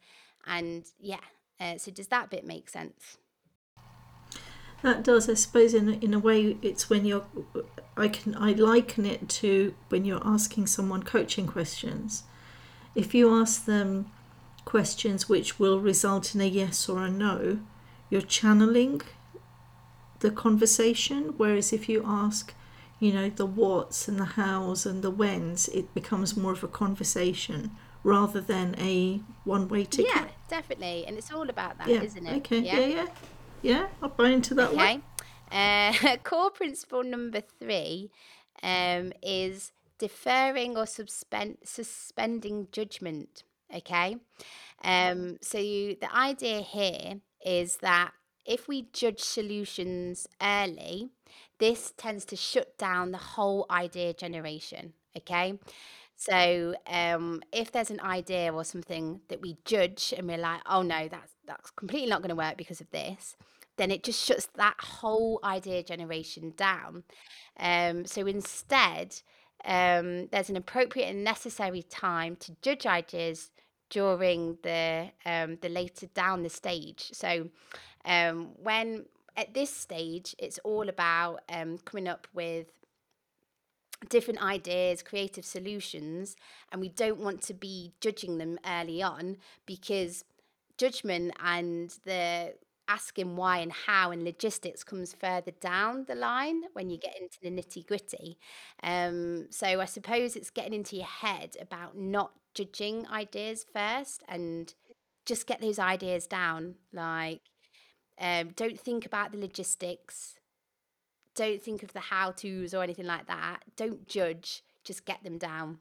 And 0.46 0.84
yeah, 0.98 1.24
uh, 1.60 1.78
so 1.78 1.90
does 1.90 2.08
that 2.08 2.30
bit 2.30 2.44
make 2.44 2.68
sense? 2.68 3.18
That 4.82 5.02
does, 5.02 5.28
I 5.28 5.34
suppose, 5.34 5.72
in 5.72 5.94
in 5.94 6.12
a 6.12 6.18
way, 6.18 6.58
it's 6.60 6.90
when 6.90 7.06
you're. 7.06 7.24
I 7.96 8.08
can 8.08 8.36
I 8.36 8.52
liken 8.52 9.06
it 9.06 9.28
to 9.40 9.74
when 9.88 10.04
you're 10.04 10.24
asking 10.24 10.66
someone 10.66 11.02
coaching 11.02 11.46
questions. 11.46 12.24
If 12.94 13.14
you 13.14 13.34
ask 13.34 13.64
them 13.64 14.12
questions 14.64 15.28
which 15.28 15.58
will 15.58 15.80
result 15.80 16.34
in 16.34 16.40
a 16.40 16.46
yes 16.46 16.88
or 16.88 17.04
a 17.04 17.10
no, 17.10 17.60
you're 18.10 18.20
channeling 18.20 19.00
the 20.20 20.30
conversation. 20.30 21.34
Whereas 21.36 21.72
if 21.72 21.88
you 21.88 22.02
ask, 22.06 22.54
you 22.98 23.12
know, 23.12 23.28
the 23.28 23.46
whats 23.46 24.08
and 24.08 24.18
the 24.18 24.24
hows 24.24 24.86
and 24.86 25.02
the 25.02 25.10
whens, 25.10 25.68
it 25.68 25.92
becomes 25.94 26.36
more 26.36 26.52
of 26.52 26.64
a 26.64 26.68
conversation 26.68 27.72
rather 28.02 28.40
than 28.40 28.74
a 28.78 29.20
one 29.44 29.68
way 29.68 29.84
ticket. 29.84 30.12
Yeah, 30.14 30.28
definitely. 30.48 31.04
And 31.06 31.18
it's 31.18 31.32
all 31.32 31.48
about 31.48 31.78
that, 31.78 31.88
Yeah. 31.88 32.00
not 32.00 32.16
it? 32.16 32.36
Okay. 32.38 32.60
Yeah. 32.60 32.78
Yeah. 32.78 33.06
Yeah. 33.62 33.86
I'll 34.00 34.08
buy 34.08 34.28
into 34.30 34.54
that 34.54 34.74
one. 34.74 34.86
Okay. 34.86 35.00
Uh, 35.50 36.16
core 36.24 36.50
principle 36.50 37.02
number 37.02 37.40
three 37.40 38.10
um, 38.62 39.12
is 39.22 39.72
deferring 39.98 40.76
or 40.76 40.86
suspend, 40.86 41.58
suspending 41.64 42.68
judgment. 42.72 43.42
Okay. 43.74 44.16
Um, 44.84 45.38
so 45.40 45.58
you, 45.58 45.96
the 46.00 46.14
idea 46.14 46.60
here 46.60 47.20
is 47.44 47.78
that 47.78 48.12
if 48.46 48.68
we 48.68 48.88
judge 48.92 49.20
solutions 49.20 50.26
early, 50.40 51.10
this 51.58 51.92
tends 51.96 52.24
to 52.26 52.36
shut 52.36 52.76
down 52.78 53.10
the 53.10 53.18
whole 53.18 53.66
idea 53.70 54.12
generation. 54.12 54.92
Okay. 55.16 55.58
So 56.16 56.74
um, 56.86 57.42
if 57.52 57.72
there's 57.72 57.90
an 57.90 58.00
idea 58.00 58.52
or 58.52 58.64
something 58.64 59.20
that 59.28 59.42
we 59.42 59.58
judge 59.64 60.14
and 60.16 60.26
we're 60.26 60.38
like, 60.38 60.62
oh 60.66 60.82
no, 60.82 61.08
that's 61.08 61.32
that's 61.46 61.70
completely 61.70 62.08
not 62.08 62.22
going 62.22 62.30
to 62.30 62.34
work 62.34 62.56
because 62.56 62.80
of 62.80 62.90
this, 62.90 63.36
then 63.76 63.90
it 63.90 64.02
just 64.02 64.24
shuts 64.24 64.48
that 64.56 64.76
whole 64.78 65.38
idea 65.44 65.82
generation 65.82 66.54
down. 66.56 67.04
Um, 67.60 68.06
so 68.06 68.26
instead, 68.26 69.20
um, 69.64 70.28
there's 70.28 70.48
an 70.48 70.56
appropriate 70.56 71.08
and 71.08 71.22
necessary 71.22 71.82
time 71.82 72.36
to 72.36 72.56
judge 72.62 72.86
ideas 72.86 73.50
during 73.90 74.58
the 74.62 75.10
um, 75.24 75.58
the 75.60 75.68
later 75.68 76.06
down 76.06 76.42
the 76.42 76.48
stage. 76.48 77.10
So 77.12 77.48
um, 78.06 78.50
when 78.62 79.06
at 79.36 79.52
this 79.52 79.74
stage, 79.74 80.34
it's 80.38 80.58
all 80.64 80.88
about 80.88 81.40
um, 81.48 81.78
coming 81.78 82.08
up 82.08 82.26
with 82.32 82.68
different 84.08 84.42
ideas, 84.42 85.02
creative 85.02 85.44
solutions, 85.44 86.36
and 86.72 86.80
we 86.80 86.88
don't 86.88 87.18
want 87.18 87.42
to 87.42 87.54
be 87.54 87.92
judging 88.00 88.38
them 88.38 88.58
early 88.66 89.02
on 89.02 89.36
because 89.66 90.24
judgment 90.78 91.32
and 91.42 91.98
the 92.04 92.54
asking 92.88 93.34
why 93.34 93.58
and 93.58 93.72
how 93.72 94.12
and 94.12 94.22
logistics 94.22 94.84
comes 94.84 95.12
further 95.12 95.50
down 95.60 96.04
the 96.06 96.14
line 96.14 96.62
when 96.72 96.88
you 96.88 96.96
get 96.96 97.20
into 97.20 97.40
the 97.42 97.50
nitty 97.50 97.84
gritty. 97.86 98.38
Um, 98.82 99.46
so 99.50 99.80
I 99.80 99.86
suppose 99.86 100.36
it's 100.36 100.50
getting 100.50 100.72
into 100.74 100.94
your 100.96 101.06
head 101.06 101.56
about 101.60 101.96
not 101.96 102.32
judging 102.54 103.06
ideas 103.08 103.66
first 103.70 104.22
and 104.28 104.72
just 105.24 105.48
get 105.48 105.60
those 105.60 105.80
ideas 105.80 106.28
down. 106.28 106.76
Like, 106.92 107.40
um, 108.18 108.50
don't 108.56 108.78
think 108.78 109.04
about 109.06 109.32
the 109.32 109.38
logistics 109.38 110.36
don't 111.36 111.62
think 111.62 111.82
of 111.82 111.92
the 111.92 112.00
how 112.00 112.32
to's 112.32 112.74
or 112.74 112.82
anything 112.82 113.06
like 113.06 113.26
that. 113.26 113.60
Don't 113.76 114.08
judge, 114.08 114.64
just 114.82 115.04
get 115.04 115.22
them 115.22 115.38
down. 115.38 115.78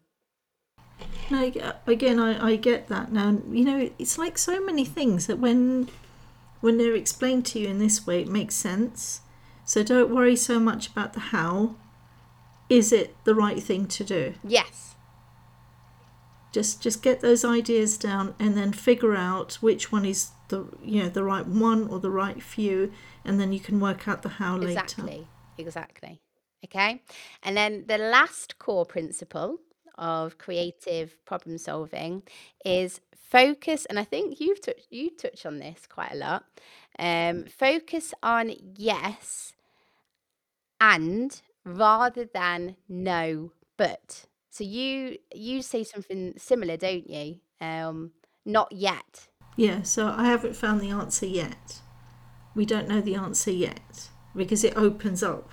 No, 1.31 1.51
again, 1.87 2.19
I, 2.19 2.51
I 2.51 2.55
get 2.57 2.87
that 2.89 3.11
now. 3.11 3.39
You 3.49 3.65
know, 3.65 3.89
it's 3.97 4.17
like 4.17 4.37
so 4.37 4.63
many 4.63 4.85
things 4.85 5.25
that 5.27 5.39
when 5.39 5.89
when 6.61 6.77
they're 6.77 6.95
explained 6.95 7.45
to 7.47 7.59
you 7.59 7.67
in 7.67 7.79
this 7.79 8.05
way, 8.05 8.21
it 8.21 8.27
makes 8.27 8.55
sense. 8.55 9.21
So 9.65 9.81
don't 9.81 10.13
worry 10.13 10.35
so 10.35 10.59
much 10.59 10.87
about 10.89 11.13
the 11.13 11.19
how. 11.19 11.75
Is 12.69 12.91
it 12.91 13.15
the 13.25 13.35
right 13.35 13.61
thing 13.61 13.87
to 13.87 14.03
do? 14.03 14.33
Yes, 14.43 14.95
Just 16.51 16.81
just 16.81 17.01
get 17.01 17.21
those 17.21 17.45
ideas 17.45 17.97
down 17.97 18.35
and 18.39 18.57
then 18.57 18.73
figure 18.73 19.15
out 19.15 19.55
which 19.55 19.91
one 19.91 20.05
is 20.05 20.31
the 20.49 20.67
you 20.83 21.03
know 21.03 21.09
the 21.09 21.23
right 21.23 21.45
one 21.45 21.87
or 21.87 21.99
the 21.99 22.11
right 22.11 22.41
few, 22.41 22.91
and 23.23 23.39
then 23.39 23.51
you 23.53 23.59
can 23.59 23.79
work 23.79 24.07
out 24.07 24.21
the 24.21 24.29
how 24.29 24.57
later. 24.57 24.79
exactly. 24.79 25.27
Exactly. 25.57 26.21
Okay. 26.65 27.01
And 27.43 27.55
then 27.55 27.85
the 27.87 27.97
last 27.97 28.59
core 28.59 28.85
principle 28.85 29.59
of 29.97 30.37
creative 30.37 31.23
problem 31.25 31.57
solving 31.57 32.23
is 32.65 32.99
focus, 33.15 33.85
and 33.85 33.99
I 33.99 34.03
think 34.03 34.39
you've 34.39 34.61
touched 34.61 34.87
you 34.89 35.09
touch 35.09 35.45
on 35.45 35.59
this 35.59 35.87
quite 35.87 36.11
a 36.11 36.17
lot. 36.17 36.45
Um, 36.97 37.45
focus 37.45 38.13
on 38.23 38.53
yes 38.75 39.53
and 40.79 41.41
rather 41.63 42.25
than 42.25 42.75
no 42.87 43.51
but. 43.77 44.25
So 44.49 44.63
you 44.63 45.17
you 45.33 45.61
say 45.61 45.83
something 45.83 46.33
similar, 46.37 46.77
don't 46.77 47.09
you? 47.09 47.39
Um, 47.59 48.11
not 48.45 48.71
yet. 48.71 49.27
Yeah, 49.55 49.83
so 49.83 50.07
I 50.07 50.25
haven't 50.25 50.55
found 50.55 50.81
the 50.81 50.89
answer 50.89 51.25
yet. 51.25 51.81
We 52.53 52.65
don't 52.65 52.87
know 52.87 53.01
the 53.01 53.15
answer 53.15 53.51
yet 53.51 54.09
because 54.35 54.63
it 54.63 54.75
opens 54.75 55.23
up. 55.23 55.49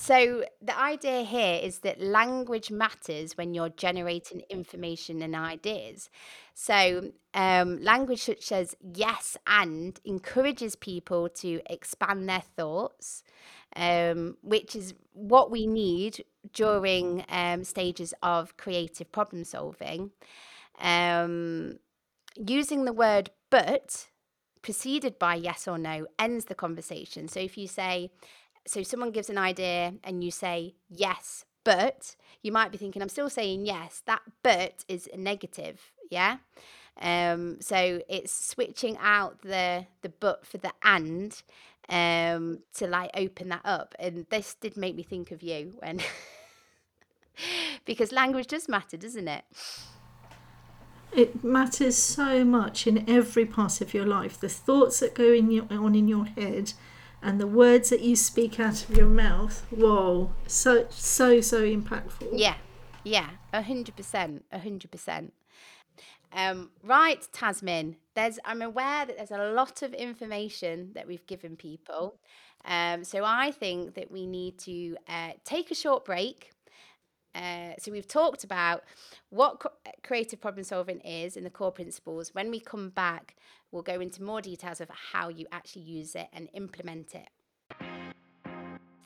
So 0.00 0.44
the 0.62 0.78
idea 0.78 1.24
here 1.24 1.60
is 1.62 1.80
that 1.80 2.00
language 2.00 2.70
matters 2.70 3.36
when 3.36 3.52
you're 3.52 3.68
generating 3.68 4.40
information 4.48 5.20
and 5.20 5.36
ideas. 5.36 6.08
So 6.54 7.12
um, 7.34 7.82
language 7.82 8.22
such 8.22 8.50
as 8.50 8.74
yes 8.94 9.36
and 9.46 10.00
encourages 10.06 10.74
people 10.74 11.28
to 11.28 11.60
expand 11.68 12.30
their 12.30 12.42
thoughts, 12.56 13.22
um, 13.76 14.38
which 14.42 14.74
is 14.74 14.94
what 15.12 15.50
we 15.50 15.66
need 15.66 16.24
during 16.54 17.26
um, 17.28 17.62
stages 17.64 18.14
of 18.22 18.56
creative 18.56 19.12
problem 19.12 19.44
solving. 19.44 20.12
Um, 20.80 21.78
using 22.36 22.84
the 22.84 22.92
word 22.92 23.30
but 23.50 24.06
preceded 24.62 25.18
by 25.18 25.34
yes 25.34 25.66
or 25.66 25.78
no 25.78 26.06
ends 26.18 26.46
the 26.46 26.54
conversation. 26.54 27.28
So 27.28 27.40
if 27.40 27.56
you 27.56 27.66
say, 27.66 28.10
so 28.66 28.82
someone 28.82 29.10
gives 29.10 29.30
an 29.30 29.38
idea 29.38 29.94
and 30.04 30.22
you 30.22 30.30
say 30.30 30.74
yes, 30.88 31.44
but 31.64 32.16
you 32.42 32.52
might 32.52 32.72
be 32.72 32.78
thinking, 32.78 33.02
I'm 33.02 33.08
still 33.08 33.30
saying 33.30 33.66
yes. 33.66 34.02
That 34.06 34.22
but 34.42 34.84
is 34.88 35.08
a 35.12 35.16
negative, 35.16 35.92
yeah. 36.10 36.38
Um, 37.00 37.60
so 37.60 38.00
it's 38.08 38.32
switching 38.32 38.98
out 39.00 39.42
the 39.42 39.86
the 40.02 40.10
but 40.10 40.46
for 40.46 40.58
the 40.58 40.72
and 40.82 41.40
um, 41.88 42.60
to 42.74 42.86
like 42.86 43.10
open 43.14 43.48
that 43.48 43.62
up. 43.64 43.94
And 43.98 44.26
this 44.30 44.54
did 44.54 44.76
make 44.76 44.96
me 44.96 45.02
think 45.02 45.30
of 45.30 45.42
you 45.42 45.74
when 45.78 46.00
because 47.84 48.12
language 48.12 48.48
does 48.48 48.68
matter, 48.68 48.96
doesn't 48.96 49.28
it? 49.28 49.44
It 51.12 51.42
matters 51.42 51.96
so 51.96 52.44
much 52.44 52.86
in 52.86 53.08
every 53.10 53.44
part 53.44 53.80
of 53.80 53.92
your 53.92 54.06
life. 54.06 54.38
The 54.38 54.48
thoughts 54.48 55.00
that 55.00 55.14
go 55.14 55.32
in 55.32 55.50
your, 55.50 55.66
on 55.70 55.94
in 55.94 56.06
your 56.06 56.26
head 56.26 56.72
and 57.22 57.40
the 57.40 57.46
words 57.46 57.90
that 57.90 58.00
you 58.00 58.16
speak 58.16 58.60
out 58.60 58.88
of 58.88 58.96
your 58.96 59.06
mouth. 59.06 59.66
Whoa, 59.70 60.32
so 60.46 60.86
so 60.90 61.40
so 61.40 61.62
impactful. 61.62 62.28
Yeah, 62.32 62.54
yeah, 63.04 63.30
a 63.52 63.62
hundred 63.62 63.96
percent, 63.96 64.44
a 64.52 64.58
hundred 64.58 64.90
percent. 64.90 65.32
Um, 66.32 66.70
right, 66.84 67.26
Tazmin. 67.32 67.96
There's 68.14 68.38
I'm 68.44 68.62
aware 68.62 69.04
that 69.06 69.16
there's 69.16 69.30
a 69.30 69.52
lot 69.52 69.82
of 69.82 69.92
information 69.94 70.92
that 70.94 71.06
we've 71.06 71.26
given 71.26 71.56
people. 71.56 72.16
Um, 72.64 73.04
so 73.04 73.24
I 73.24 73.50
think 73.52 73.94
that 73.94 74.10
we 74.10 74.26
need 74.26 74.58
to 74.60 74.96
uh, 75.08 75.32
take 75.44 75.70
a 75.70 75.74
short 75.74 76.04
break 76.04 76.52
uh, 77.34 77.72
so 77.78 77.92
we've 77.92 78.08
talked 78.08 78.44
about 78.44 78.84
what 79.30 79.60
co- 79.60 79.70
uh, 79.86 79.90
creative 80.02 80.40
problem 80.40 80.64
solving 80.64 81.00
is 81.00 81.36
and 81.36 81.46
the 81.46 81.50
core 81.50 81.72
principles. 81.72 82.34
When 82.34 82.50
we 82.50 82.60
come 82.60 82.90
back, 82.90 83.36
we'll 83.70 83.82
go 83.82 84.00
into 84.00 84.22
more 84.22 84.40
details 84.40 84.80
of 84.80 84.88
how 85.12 85.28
you 85.28 85.46
actually 85.52 85.82
use 85.82 86.14
it 86.14 86.28
and 86.32 86.48
implement 86.54 87.14
it. 87.14 87.28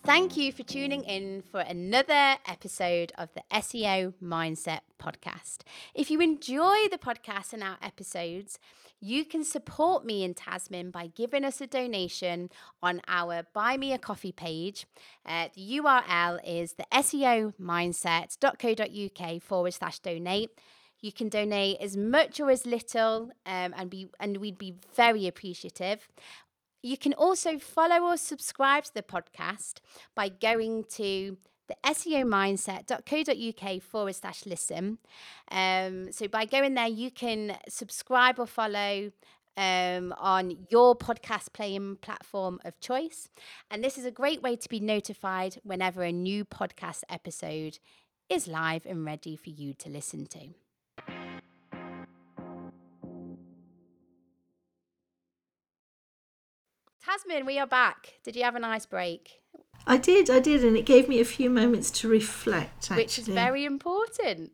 Thank 0.05 0.37
you 0.37 0.53
for 0.53 0.63
tuning 0.63 1.03
in 1.05 1.43
for 1.51 1.61
another 1.61 2.37
episode 2.47 3.11
of 3.17 3.31
the 3.33 3.43
SEO 3.51 4.13
Mindset 4.23 4.81
Podcast. 5.01 5.61
If 5.95 6.11
you 6.11 6.21
enjoy 6.21 6.89
the 6.91 6.99
podcast 6.99 7.55
and 7.55 7.63
our 7.63 7.79
episodes, 7.81 8.59
you 9.01 9.25
can 9.25 9.45
support 9.45 10.05
me 10.05 10.23
in 10.23 10.35
Tazmin 10.35 10.93
by 10.93 11.07
giving 11.07 11.43
us 11.43 11.63
a 11.63 11.67
donation 11.67 12.51
on 12.83 13.01
our 13.09 13.47
Buy 13.55 13.79
Me 13.79 13.95
a 13.95 13.99
Coffee 13.99 14.31
page. 14.31 14.87
Uh, 15.25 15.49
the 15.55 15.79
URL 15.79 16.39
is 16.47 16.75
the 16.75 16.85
SEO 16.93 17.55
mindset.co.uk 17.59 19.43
forward 19.43 19.73
slash 19.73 20.01
donate. 20.01 20.51
You 21.01 21.13
can 21.13 21.29
donate 21.29 21.79
as 21.83 21.99
much 21.99 22.41
or 22.41 22.51
as 22.51 22.65
little, 22.65 23.31
um, 23.45 23.75
and 23.77 23.91
be 23.91 24.09
and 24.19 24.39
we'd 24.39 24.57
be 24.57 24.77
very 24.97 25.27
appreciative. 25.27 26.09
You 26.85 26.99
can 26.99 27.15
also 27.15 27.59
follow 27.59 28.11
or 28.11 28.19
subscribe 28.19 28.85
to 28.85 28.93
the 28.93 29.03
podcast 29.03 29.77
by 30.15 30.29
going 30.29 30.85
to 30.91 31.39
the 31.67 31.77
SEOmindset.co.uk 31.83 33.83
forward 33.83 34.15
slash 34.15 34.45
listen. 34.45 34.99
Um, 35.51 36.13
so 36.13 36.29
by 36.29 36.45
going 36.45 36.75
there, 36.75 36.89
you 36.89 37.11
can 37.11 37.57
subscribe 37.71 38.39
or 38.39 38.47
follow 38.47 39.13
um, 39.57 40.15
on 40.19 40.67
your 40.69 40.95
podcast 40.95 41.55
playing 41.55 41.97
platform 42.03 42.61
of 42.67 42.79
choice. 42.81 43.31
And 43.71 43.83
this 43.83 43.97
is 43.97 44.05
a 44.05 44.11
great 44.11 44.43
way 44.43 44.55
to 44.55 44.69
be 44.69 44.79
notified 44.79 45.57
whenever 45.63 46.03
a 46.03 46.13
new 46.13 46.45
podcast 46.45 47.01
episode 47.09 47.79
is 48.29 48.47
live 48.47 48.85
and 48.85 49.07
ready 49.07 49.37
for 49.37 49.49
you 49.49 49.73
to 49.73 49.89
listen 49.89 50.27
to. 50.27 50.51
Tazmin, 57.25 57.47
we 57.47 57.59
are 57.59 57.67
back. 57.67 58.15
Did 58.23 58.37
you 58.37 58.43
have 58.43 58.55
a 58.55 58.61
nice 58.61 58.87
break? 58.87 59.41
I 59.87 59.97
did, 59.97 60.31
I 60.31 60.41
did, 60.41 60.65
and 60.65 60.77
it 60.77 60.87
gave 60.87 61.09
me 61.09 61.21
a 61.21 61.25
few 61.25 61.51
moments 61.51 61.91
to 61.93 62.09
reflect. 62.09 62.85
Actually. 62.85 62.97
Which 62.97 63.19
is 63.19 63.29
very 63.29 63.65
important. 63.65 64.53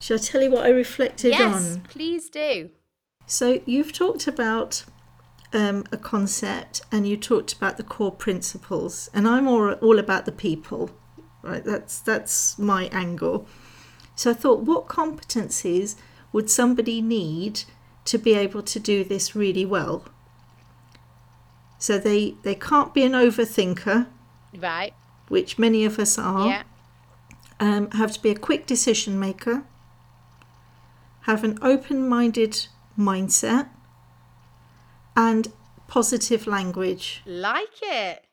Shall 0.00 0.18
I 0.18 0.20
tell 0.20 0.42
you 0.42 0.50
what 0.50 0.66
I 0.66 0.70
reflected 0.70 1.32
on? 1.32 1.38
yes, 1.38 1.74
on? 1.74 1.80
please 1.82 2.28
do. 2.28 2.70
So 3.26 3.62
you've 3.64 3.92
talked 3.92 4.26
about 4.26 4.84
um, 5.52 5.84
a 5.90 5.96
concept, 5.96 6.82
and 6.92 7.08
you 7.08 7.16
talked 7.16 7.54
about 7.54 7.78
the 7.78 7.84
core 7.84 8.12
principles, 8.12 9.08
and 9.14 9.26
I'm 9.26 9.48
all 9.48 9.72
all 9.74 9.98
about 9.98 10.26
the 10.26 10.32
people, 10.32 10.90
right? 11.42 11.64
That's 11.64 12.00
that's 12.00 12.58
my 12.58 12.86
angle. 12.92 13.46
So 14.14 14.30
I 14.30 14.34
thought, 14.34 14.60
what 14.60 14.88
competencies 14.88 15.96
would 16.32 16.50
somebody 16.50 17.00
need 17.00 17.62
to 18.04 18.18
be 18.18 18.34
able 18.34 18.62
to 18.62 18.78
do 18.78 19.04
this 19.04 19.34
really 19.34 19.64
well? 19.64 20.04
So 21.84 21.98
they, 21.98 22.34
they 22.44 22.54
can't 22.54 22.94
be 22.94 23.02
an 23.02 23.12
overthinker, 23.12 24.06
Right. 24.56 24.94
which 25.28 25.58
many 25.58 25.84
of 25.84 25.98
us 25.98 26.16
are. 26.18 26.48
Yeah. 26.48 26.62
Um, 27.60 27.90
have 27.90 28.10
to 28.12 28.22
be 28.22 28.30
a 28.30 28.34
quick 28.34 28.64
decision 28.66 29.20
maker. 29.20 29.64
Have 31.24 31.44
an 31.44 31.58
open 31.60 32.08
minded 32.08 32.68
mindset. 32.98 33.68
And 35.14 35.48
positive 35.86 36.46
language. 36.46 37.20
Like 37.26 37.82
it. 37.82 38.24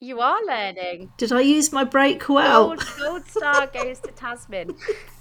You 0.00 0.18
are 0.20 0.44
learning. 0.44 1.12
Did 1.18 1.30
I 1.30 1.42
use 1.42 1.72
my 1.72 1.84
break 1.84 2.28
well? 2.28 2.70
Gold, 2.74 2.84
gold 2.98 3.26
star 3.28 3.66
goes 3.72 4.00
to 4.00 4.08
Tazmin. 4.10 4.76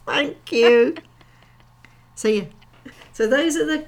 Thank 0.08 0.51
you. 0.51 0.95
so 2.15 2.28
yeah, 2.28 2.45
so 3.13 3.28
those 3.28 3.56
are 3.56 3.67
the 3.67 3.86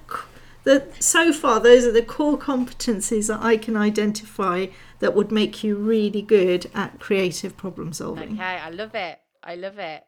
the 0.68 0.86
so 1.00 1.32
far 1.32 1.62
those 1.62 1.86
are 1.86 1.92
the 1.94 2.02
core 2.04 2.38
competencies 2.38 3.28
that 3.28 3.42
I 3.42 3.56
can 3.56 3.78
identify 3.78 4.68
that 5.00 5.16
would 5.16 5.32
make 5.32 5.64
you 5.64 5.78
really 5.78 6.22
good 6.22 6.70
at 6.76 7.00
creative 7.00 7.56
problem 7.56 7.94
solving. 7.94 8.34
Okay, 8.34 8.44
I 8.44 8.70
love 8.70 8.94
it. 8.94 9.20
I 9.42 9.56
love 9.56 9.80
it. 9.80 10.04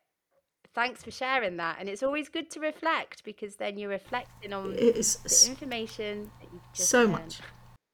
Thanks 0.76 1.02
for 1.02 1.12
sharing 1.12 1.58
that. 1.58 1.78
And 1.80 1.88
it's 1.88 2.04
always 2.04 2.28
good 2.30 2.52
to 2.52 2.60
reflect 2.60 3.24
because 3.24 3.56
then 3.56 3.78
you're 3.78 3.90
reflecting 3.90 4.52
on 4.52 4.76
It's 4.78 5.16
the 5.16 5.52
information 5.52 6.30
that 6.40 6.50
you've 6.52 6.74
just 6.74 6.90
so 6.90 7.04
learned. 7.04 7.12
much. 7.12 7.40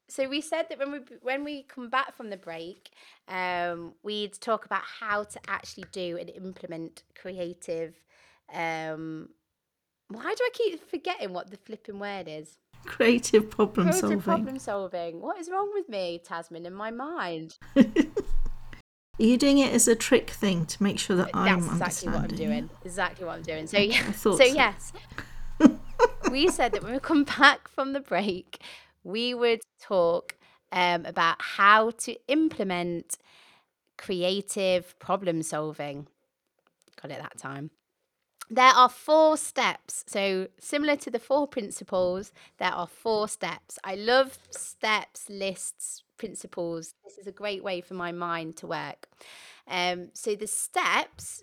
So 0.08 0.28
we 0.28 0.40
said 0.40 0.66
that 0.68 0.78
when 0.78 0.90
we 0.92 0.98
when 1.22 1.44
we 1.44 1.62
come 1.62 1.88
back 1.88 2.16
from 2.16 2.30
the 2.30 2.36
break, 2.36 2.90
um, 3.28 3.94
we'd 4.02 4.34
talk 4.40 4.64
about 4.64 4.82
how 5.00 5.24
to 5.24 5.40
actually 5.48 5.86
do 5.92 6.16
and 6.18 6.30
implement 6.30 7.04
creative. 7.20 7.94
Um, 8.52 9.30
why 10.08 10.34
do 10.34 10.44
I 10.44 10.50
keep 10.52 10.88
forgetting 10.88 11.32
what 11.32 11.50
the 11.50 11.56
flipping 11.56 11.98
word 11.98 12.26
is? 12.28 12.58
creative 12.86 13.50
problem 13.50 13.88
Creative 13.88 14.00
solving. 14.00 14.20
problem 14.20 14.58
solving. 14.58 15.20
What 15.20 15.38
is 15.38 15.50
wrong 15.50 15.70
with 15.74 15.88
me, 15.88 16.20
Tazmin, 16.24 16.64
in 16.64 16.72
my 16.72 16.90
mind? 16.90 17.58
Are 17.76 19.24
you 19.24 19.36
doing 19.36 19.58
it 19.58 19.72
as 19.72 19.88
a 19.88 19.94
trick 19.94 20.30
thing 20.30 20.66
to 20.66 20.82
make 20.82 20.98
sure 20.98 21.16
that 21.16 21.30
I'm 21.34 21.78
That's 21.78 22.02
exactly 22.02 22.08
what 22.12 22.30
I'm 22.30 22.36
doing. 22.36 22.70
Exactly 22.84 23.26
what 23.26 23.36
I'm 23.36 23.42
doing. 23.42 23.66
So 23.66 23.78
yeah. 23.78 24.12
So 24.12 24.36
so. 24.36 24.44
yes, 24.44 24.92
we 26.30 26.48
said 26.48 26.72
that 26.72 26.82
when 26.82 26.92
we 26.92 26.98
come 26.98 27.24
back 27.24 27.68
from 27.68 27.92
the 27.92 28.00
break, 28.00 28.60
we 29.04 29.32
would 29.32 29.60
talk 29.80 30.36
um, 30.70 31.06
about 31.06 31.36
how 31.40 31.90
to 31.90 32.16
implement 32.28 33.16
creative 33.96 34.98
problem 34.98 35.42
solving. 35.42 36.08
Got 37.00 37.10
it 37.10 37.22
that 37.22 37.38
time. 37.38 37.70
There 38.48 38.64
are 38.64 38.88
four 38.88 39.36
steps. 39.36 40.04
So, 40.06 40.48
similar 40.60 40.96
to 40.96 41.10
the 41.10 41.18
four 41.18 41.48
principles, 41.48 42.32
there 42.58 42.72
are 42.72 42.86
four 42.86 43.28
steps. 43.28 43.78
I 43.82 43.96
love 43.96 44.38
steps, 44.50 45.28
lists, 45.28 46.04
principles. 46.16 46.94
This 47.04 47.18
is 47.18 47.26
a 47.26 47.32
great 47.32 47.62
way 47.62 47.80
for 47.80 47.94
my 47.94 48.12
mind 48.12 48.56
to 48.58 48.66
work. 48.66 49.08
Um, 49.68 50.10
so 50.12 50.34
the 50.34 50.46
steps 50.46 51.42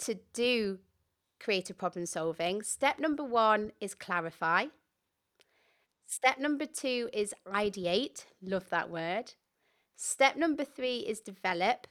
to 0.00 0.18
do 0.32 0.78
creative 1.40 1.78
problem 1.78 2.06
solving. 2.06 2.62
Step 2.62 2.98
number 2.98 3.24
one 3.24 3.72
is 3.80 3.94
clarify. 3.94 4.66
Step 6.06 6.38
number 6.38 6.66
two 6.66 7.08
is 7.12 7.34
ideate. 7.46 8.26
Love 8.42 8.68
that 8.70 8.90
word. 8.90 9.32
Step 9.96 10.36
number 10.36 10.64
three 10.64 10.98
is 10.98 11.20
develop. 11.20 11.86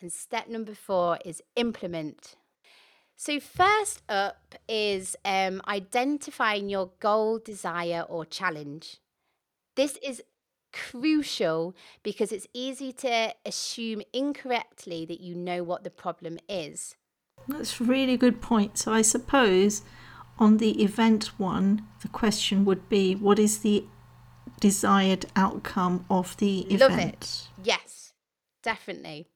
And 0.00 0.12
step 0.12 0.48
number 0.48 0.74
four 0.74 1.18
is 1.24 1.42
implement. 1.56 2.36
So, 3.20 3.40
first 3.40 4.02
up 4.08 4.54
is 4.68 5.16
um, 5.24 5.60
identifying 5.66 6.68
your 6.68 6.90
goal, 7.00 7.40
desire, 7.40 8.06
or 8.08 8.24
challenge. 8.24 8.98
This 9.74 9.98
is 10.04 10.22
crucial 10.72 11.74
because 12.04 12.30
it's 12.30 12.46
easy 12.54 12.92
to 12.92 13.34
assume 13.44 14.02
incorrectly 14.12 15.04
that 15.06 15.20
you 15.20 15.34
know 15.34 15.64
what 15.64 15.82
the 15.82 15.90
problem 15.90 16.38
is. 16.48 16.94
That's 17.48 17.80
a 17.80 17.84
really 17.84 18.16
good 18.16 18.40
point. 18.40 18.78
So 18.78 18.92
I 18.92 19.02
suppose 19.02 19.82
on 20.38 20.58
the 20.58 20.80
event 20.80 21.40
one, 21.40 21.88
the 22.02 22.08
question 22.08 22.64
would 22.66 22.88
be 22.88 23.16
what 23.16 23.40
is 23.40 23.58
the 23.58 23.84
desired 24.60 25.26
outcome 25.34 26.04
of 26.08 26.36
the 26.36 26.68
Love 26.70 26.92
event? 26.92 27.48
it. 27.58 27.66
Yes, 27.66 28.12
definitely. 28.62 29.26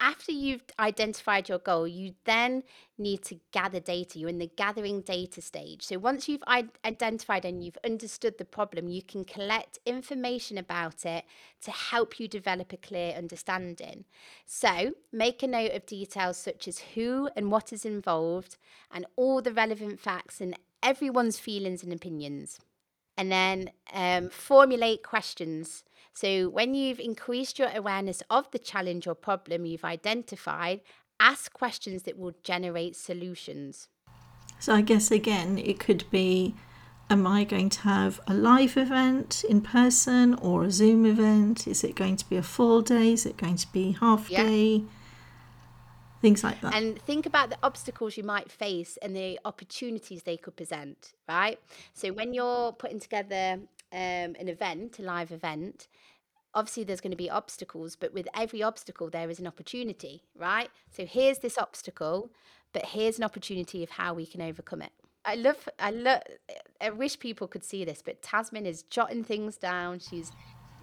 After 0.00 0.30
you've 0.30 0.62
identified 0.78 1.48
your 1.48 1.58
goal, 1.58 1.88
you 1.88 2.14
then 2.24 2.62
need 2.98 3.24
to 3.24 3.40
gather 3.50 3.80
data. 3.80 4.18
You're 4.18 4.28
in 4.28 4.38
the 4.38 4.50
gathering 4.56 5.00
data 5.00 5.42
stage. 5.42 5.82
So 5.82 5.98
once 5.98 6.28
you've 6.28 6.44
identified 6.84 7.44
and 7.44 7.64
you've 7.64 7.78
understood 7.84 8.38
the 8.38 8.44
problem, 8.44 8.88
you 8.88 9.02
can 9.02 9.24
collect 9.24 9.80
information 9.84 10.56
about 10.56 11.04
it 11.04 11.24
to 11.62 11.72
help 11.72 12.20
you 12.20 12.28
develop 12.28 12.72
a 12.72 12.76
clear 12.76 13.12
understanding. 13.14 14.04
So 14.46 14.92
make 15.12 15.42
a 15.42 15.48
note 15.48 15.72
of 15.72 15.86
details 15.86 16.36
such 16.36 16.68
as 16.68 16.78
who 16.94 17.28
and 17.34 17.50
what 17.50 17.72
is 17.72 17.84
involved 17.84 18.56
and 18.92 19.04
all 19.16 19.42
the 19.42 19.52
relevant 19.52 19.98
facts 19.98 20.40
and 20.40 20.56
everyone's 20.80 21.40
feelings 21.40 21.82
and 21.82 21.92
opinions 21.92 22.60
and 23.18 23.32
then 23.32 23.70
um, 23.92 24.30
formulate 24.30 25.02
questions. 25.02 25.82
So, 26.14 26.48
when 26.48 26.74
you've 26.74 27.00
increased 27.00 27.58
your 27.58 27.70
awareness 27.74 28.22
of 28.28 28.50
the 28.50 28.58
challenge 28.58 29.06
or 29.06 29.14
problem 29.14 29.66
you've 29.66 29.84
identified, 29.84 30.80
ask 31.20 31.52
questions 31.52 32.02
that 32.04 32.18
will 32.18 32.34
generate 32.42 32.96
solutions. 32.96 33.88
So 34.58 34.74
I 34.74 34.80
guess 34.80 35.10
again, 35.10 35.58
it 35.58 35.78
could 35.78 36.04
be 36.10 36.54
am 37.10 37.26
I 37.26 37.44
going 37.44 37.70
to 37.70 37.80
have 37.82 38.20
a 38.26 38.34
live 38.34 38.76
event 38.76 39.44
in 39.48 39.62
person 39.62 40.34
or 40.34 40.64
a 40.64 40.70
Zoom 40.70 41.06
event? 41.06 41.66
Is 41.66 41.82
it 41.82 41.94
going 41.94 42.16
to 42.16 42.28
be 42.28 42.36
a 42.36 42.42
full 42.42 42.82
day? 42.82 43.12
Is 43.12 43.24
it 43.24 43.36
going 43.36 43.56
to 43.56 43.72
be 43.72 43.92
half 43.92 44.28
Yeah. 44.28 44.44
day? 44.44 44.84
Things 46.20 46.42
like 46.42 46.60
that. 46.62 46.74
And 46.74 47.00
think 47.00 47.26
about 47.26 47.48
the 47.48 47.58
obstacles 47.62 48.16
you 48.16 48.24
might 48.24 48.50
face 48.50 48.98
and 49.00 49.14
the 49.14 49.38
opportunities 49.44 50.24
they 50.24 50.36
could 50.36 50.56
present, 50.56 51.12
right? 51.28 51.60
So, 51.94 52.12
when 52.12 52.34
you're 52.34 52.72
putting 52.72 52.98
together 52.98 53.60
um, 53.92 54.34
an 54.38 54.48
event, 54.48 54.98
a 54.98 55.02
live 55.02 55.32
event, 55.32 55.88
obviously 56.54 56.84
there's 56.84 57.00
going 57.00 57.10
to 57.10 57.16
be 57.16 57.30
obstacles, 57.30 57.96
but 57.96 58.12
with 58.12 58.28
every 58.34 58.62
obstacle, 58.62 59.10
there 59.10 59.30
is 59.30 59.38
an 59.38 59.46
opportunity, 59.46 60.22
right? 60.36 60.70
So, 60.90 61.04
here's 61.06 61.38
this 61.38 61.58
obstacle, 61.58 62.30
but 62.72 62.86
here's 62.86 63.18
an 63.18 63.24
opportunity 63.24 63.82
of 63.82 63.90
how 63.90 64.14
we 64.14 64.26
can 64.26 64.40
overcome 64.40 64.82
it. 64.82 64.92
I 65.24 65.34
love, 65.34 65.68
I 65.78 65.90
love, 65.90 66.22
I 66.80 66.90
wish 66.90 67.18
people 67.18 67.48
could 67.48 67.64
see 67.64 67.84
this, 67.84 68.02
but 68.02 68.22
Tazmin 68.22 68.64
is 68.64 68.82
jotting 68.84 69.24
things 69.24 69.56
down. 69.56 69.98
She's 69.98 70.32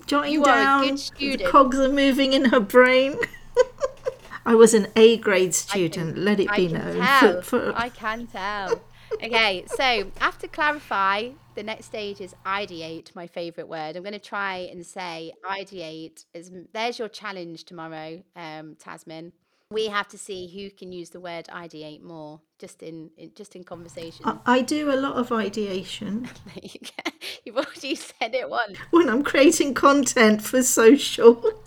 Jotting 0.07 0.33
you 0.33 0.43
are 0.43 0.59
a 0.59 0.63
down, 0.63 0.83
good 0.83 0.93
the 0.93 0.97
student. 0.97 1.49
cogs 1.49 1.79
are 1.79 1.89
moving 1.89 2.33
in 2.33 2.45
her 2.45 2.59
brain. 2.59 3.17
I 4.45 4.53
was 4.53 4.73
an 4.75 4.87
A 4.95 5.17
grade 5.17 5.55
student, 5.55 6.17
let 6.17 6.39
it 6.39 6.49
I 6.51 6.57
be 6.57 6.67
known. 6.67 6.97
tell. 7.43 7.73
I 7.75 7.89
can 7.89 8.27
tell. 8.27 8.81
Okay, 9.13 9.65
so 9.67 10.11
after 10.21 10.47
clarify, 10.47 11.29
the 11.55 11.63
next 11.63 11.85
stage 11.87 12.21
is 12.21 12.35
ideate, 12.45 13.15
my 13.15 13.27
favourite 13.27 13.67
word. 13.67 13.95
I'm 13.95 14.03
going 14.03 14.13
to 14.13 14.19
try 14.19 14.57
and 14.71 14.85
say 14.85 15.33
ideate. 15.49 16.25
Is, 16.33 16.51
there's 16.73 16.99
your 16.99 17.07
challenge 17.09 17.63
tomorrow, 17.63 18.21
um, 18.35 18.75
Tazmin. 18.75 19.31
We 19.71 19.87
have 19.87 20.07
to 20.09 20.17
see 20.17 20.47
who 20.47 20.69
can 20.69 20.91
use 20.91 21.09
the 21.09 21.19
word 21.19 21.47
ideate 21.47 22.01
more, 22.03 22.39
just 22.59 22.83
in, 22.83 23.09
in 23.17 23.31
just 23.35 23.55
in 23.55 23.63
conversation. 23.63 24.23
I, 24.25 24.37
I 24.45 24.61
do 24.61 24.91
a 24.91 24.95
lot 24.95 25.15
of 25.15 25.31
ideation 25.31 26.29
There 26.45 26.63
you 26.63 26.79
go. 26.81 27.11
You've 27.43 27.57
already 27.57 27.95
said 28.09 28.35
it 28.35 28.49
once. 28.49 28.77
when 28.91 29.09
I'm 29.09 29.23
creating 29.23 29.73
content 29.73 30.43
for 30.43 30.61
social. 30.61 31.41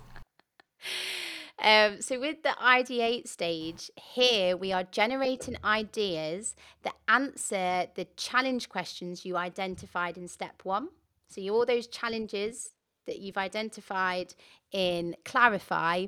Um, 1.61 2.01
so 2.01 2.19
with 2.19 2.43
the 2.43 2.55
ideate 2.61 3.27
stage, 3.27 3.91
here 3.95 4.55
we 4.55 4.71
are 4.71 4.83
generating 4.83 5.57
ideas 5.63 6.55
that 6.83 6.95
answer 7.07 7.87
the 7.95 8.07
challenge 8.15 8.69
questions 8.69 9.25
you 9.25 9.35
identified 9.35 10.17
in 10.17 10.27
step 10.27 10.61
one. 10.63 10.89
So 11.27 11.41
all 11.53 11.65
those 11.65 11.87
challenges 11.87 12.71
that 13.09 13.19
you've 13.19 13.37
identified 13.37 14.33
in 14.71 15.15
clarify, 15.25 16.05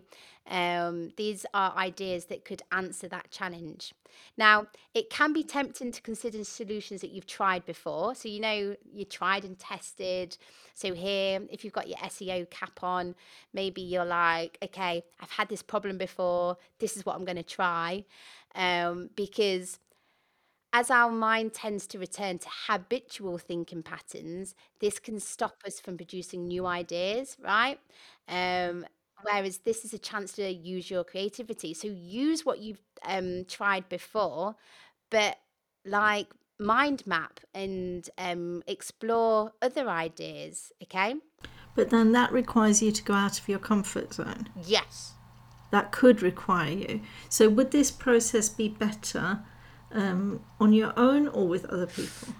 um, 0.48 1.12
these 1.18 1.46
are 1.54 1.76
ideas 1.76 2.26
that 2.26 2.46
could 2.46 2.62
answer 2.72 3.08
that 3.08 3.32
challenge. 3.32 3.94
Now, 4.38 4.68
it 4.94 5.10
can 5.10 5.34
be 5.34 5.44
tempting 5.44 5.92
to 5.92 6.02
consider 6.02 6.44
solutions 6.44 7.02
that 7.02 7.12
you've 7.12 7.28
tried 7.28 7.66
before. 7.66 8.16
So, 8.16 8.28
you 8.28 8.40
know, 8.40 8.76
you 8.94 9.06
tried 9.06 9.46
and 9.46 9.58
tested. 9.58 10.38
So, 10.74 10.94
here, 10.94 11.42
if 11.50 11.64
you've 11.64 11.74
got 11.74 11.88
your 11.88 11.98
SEO 12.00 12.50
cap 12.50 12.84
on, 12.84 13.16
maybe 13.54 13.82
you're 13.82 14.06
like, 14.06 14.58
okay, 14.64 15.04
I've 15.22 15.32
had 15.32 15.50
this 15.50 15.62
problem 15.62 15.98
before. 15.98 16.58
This 16.80 16.98
is 16.98 17.06
what 17.06 17.16
I'm 17.16 17.26
going 17.26 17.38
to 17.38 17.44
try. 17.44 18.06
Um, 18.56 19.10
because 19.16 19.80
as 20.74 20.90
our 20.90 21.12
mind 21.12 21.54
tends 21.54 21.86
to 21.88 22.00
return 22.00 22.40
to 22.40 22.48
habitual 22.68 23.38
thinking 23.38 23.84
patterns, 23.84 24.56
this 24.80 25.00
can 25.00 25.20
stop 25.20 25.58
us 25.66 25.80
from 25.80 25.98
producing 25.98 26.48
new 26.48 26.66
ideas, 26.66 27.36
right? 27.44 27.80
Um, 28.28 28.86
whereas 29.24 29.60
this 29.60 29.84
is 29.84 29.94
a 29.94 30.00
chance 30.00 30.32
to 30.34 30.50
use 30.50 30.90
your 30.90 31.04
creativity. 31.04 31.74
So 31.74 31.88
use 31.88 32.46
what 32.46 32.60
you've 32.60 32.82
um, 33.06 33.46
tried 33.46 33.90
before, 33.90 34.56
but 35.10 35.38
like 35.86 36.28
mind 36.58 37.06
map 37.06 37.40
and 37.54 38.10
um, 38.18 38.64
explore 38.66 39.52
other 39.62 39.90
ideas, 39.90 40.72
okay? 40.84 41.16
But 41.76 41.90
then 41.90 42.14
that 42.14 42.32
requires 42.32 42.82
you 42.82 42.92
to 42.92 43.04
go 43.04 43.14
out 43.14 43.40
of 43.40 43.50
your 43.50 43.60
comfort 43.60 44.14
zone. 44.14 44.50
Yes. 44.66 45.14
That 45.72 45.92
could 45.92 46.22
require 46.22 46.72
you. 46.72 47.02
So, 47.30 47.50
would 47.50 47.72
this 47.72 47.92
process 47.92 48.50
be 48.50 48.68
better 48.68 49.40
um, 49.93 50.43
on 50.60 50.73
your 50.73 50.93
own 50.97 51.27
or 51.27 51.47
with 51.47 51.65
other 51.65 51.88
people? 51.88 52.34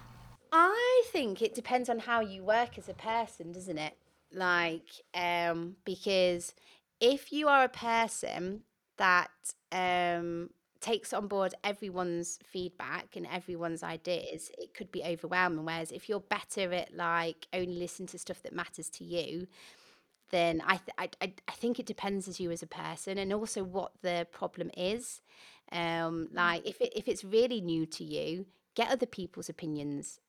I 0.52 1.04
think 1.12 1.42
it 1.42 1.56
depends 1.56 1.90
on 1.90 2.00
how 2.00 2.20
you 2.20 2.44
work 2.44 2.78
as 2.78 2.90
a 2.90 2.94
person, 2.94 3.52
doesn't 3.52 3.78
it? 3.78 3.98
Like, 4.34 4.90
um, 5.14 5.78
because 5.86 6.54
if 7.00 7.32
you 7.32 7.48
are 7.48 7.64
a 7.64 7.70
person 7.70 8.62
that 8.98 9.30
um, 9.72 10.50
takes 10.82 11.14
on 11.14 11.28
board 11.28 11.54
everyone's 11.64 12.38
feedback 12.44 13.16
and 13.16 13.28
everyone's 13.28 13.84
ideas, 13.84 14.52
it 14.58 14.74
could 14.74 14.92
be 14.92 15.04
overwhelming. 15.04 15.66
Whereas 15.66 15.92
if 15.92 16.10
you're 16.10 16.20
better 16.20 16.74
at 16.74 16.96
like 16.96 17.48
only 17.54 17.76
listen 17.76 18.08
to 18.08 18.18
stuff 18.18 18.42
that 18.44 18.54
matters 18.54 18.90
to 18.92 19.04
you, 19.04 19.48
then 20.32 20.62
I, 20.66 20.78
th- 20.78 20.90
I, 20.98 21.10
I, 21.22 21.34
I 21.48 21.52
think 21.52 21.80
it 21.80 21.86
depends 21.86 22.28
as 22.28 22.40
you 22.40 22.52
as 22.52 22.64
a 22.64 22.68
person 22.68 23.18
and 23.18 23.32
also 23.34 23.64
what 23.64 23.92
the 24.02 24.28
problem 24.32 24.72
is. 24.76 25.22
Um, 25.72 26.28
like 26.34 26.68
if 26.68 26.82
it, 26.82 26.94
if 26.96 27.08
it's 27.08 27.24
really 27.24 27.62
new 27.62 27.86
to 27.86 28.04
you, 28.04 28.46
get 28.76 28.92
other 28.92 29.06
people's 29.06 29.50
opinions, 29.50 30.20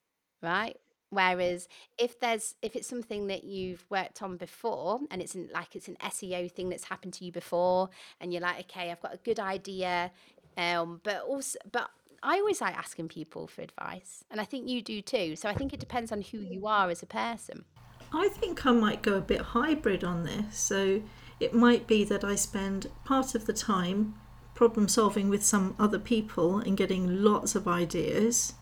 right? 0.41 0.77
Whereas 1.09 1.67
if 1.97 2.19
there's 2.19 2.55
if 2.61 2.75
it's 2.75 2.87
something 2.87 3.27
that 3.27 3.43
you've 3.43 3.85
worked 3.89 4.23
on 4.23 4.37
before 4.37 4.99
and 5.11 5.21
it's 5.21 5.35
like 5.53 5.75
it's 5.75 5.87
an 5.87 5.97
SEO 6.01 6.51
thing 6.51 6.69
that's 6.69 6.85
happened 6.85 7.13
to 7.15 7.25
you 7.25 7.31
before 7.31 7.89
and 8.19 8.33
you're 8.33 8.41
like, 8.41 8.61
okay, 8.61 8.89
I've 8.89 9.01
got 9.01 9.13
a 9.13 9.17
good 9.17 9.39
idea, 9.39 10.11
um, 10.57 11.01
but 11.03 11.21
also 11.21 11.59
but 11.71 11.89
I 12.23 12.37
always 12.39 12.61
like 12.61 12.75
asking 12.75 13.09
people 13.09 13.47
for 13.47 13.61
advice, 13.61 14.23
and 14.31 14.39
I 14.39 14.45
think 14.45 14.69
you 14.69 14.81
do 14.81 15.01
too. 15.01 15.35
So 15.35 15.49
I 15.49 15.53
think 15.53 15.73
it 15.73 15.79
depends 15.79 16.11
on 16.11 16.21
who 16.21 16.37
you 16.39 16.65
are 16.65 16.89
as 16.89 17.03
a 17.03 17.05
person. 17.05 17.65
I 18.13 18.29
think 18.29 18.65
I 18.65 18.71
might 18.71 19.01
go 19.01 19.15
a 19.17 19.21
bit 19.21 19.41
hybrid 19.41 20.03
on 20.03 20.23
this. 20.23 20.57
So, 20.57 21.01
it 21.39 21.53
might 21.53 21.87
be 21.87 22.03
that 22.05 22.23
I 22.23 22.35
spend 22.35 22.87
part 23.03 23.35
of 23.35 23.45
the 23.45 23.53
time 23.53 24.15
problem 24.63 24.87
solving 24.87 25.27
with 25.29 25.43
some 25.43 25.75
other 25.77 25.99
people 25.99 26.57
and 26.59 26.77
getting 26.77 27.21
lots 27.21 27.53
of 27.53 27.67
ideas 27.67 28.53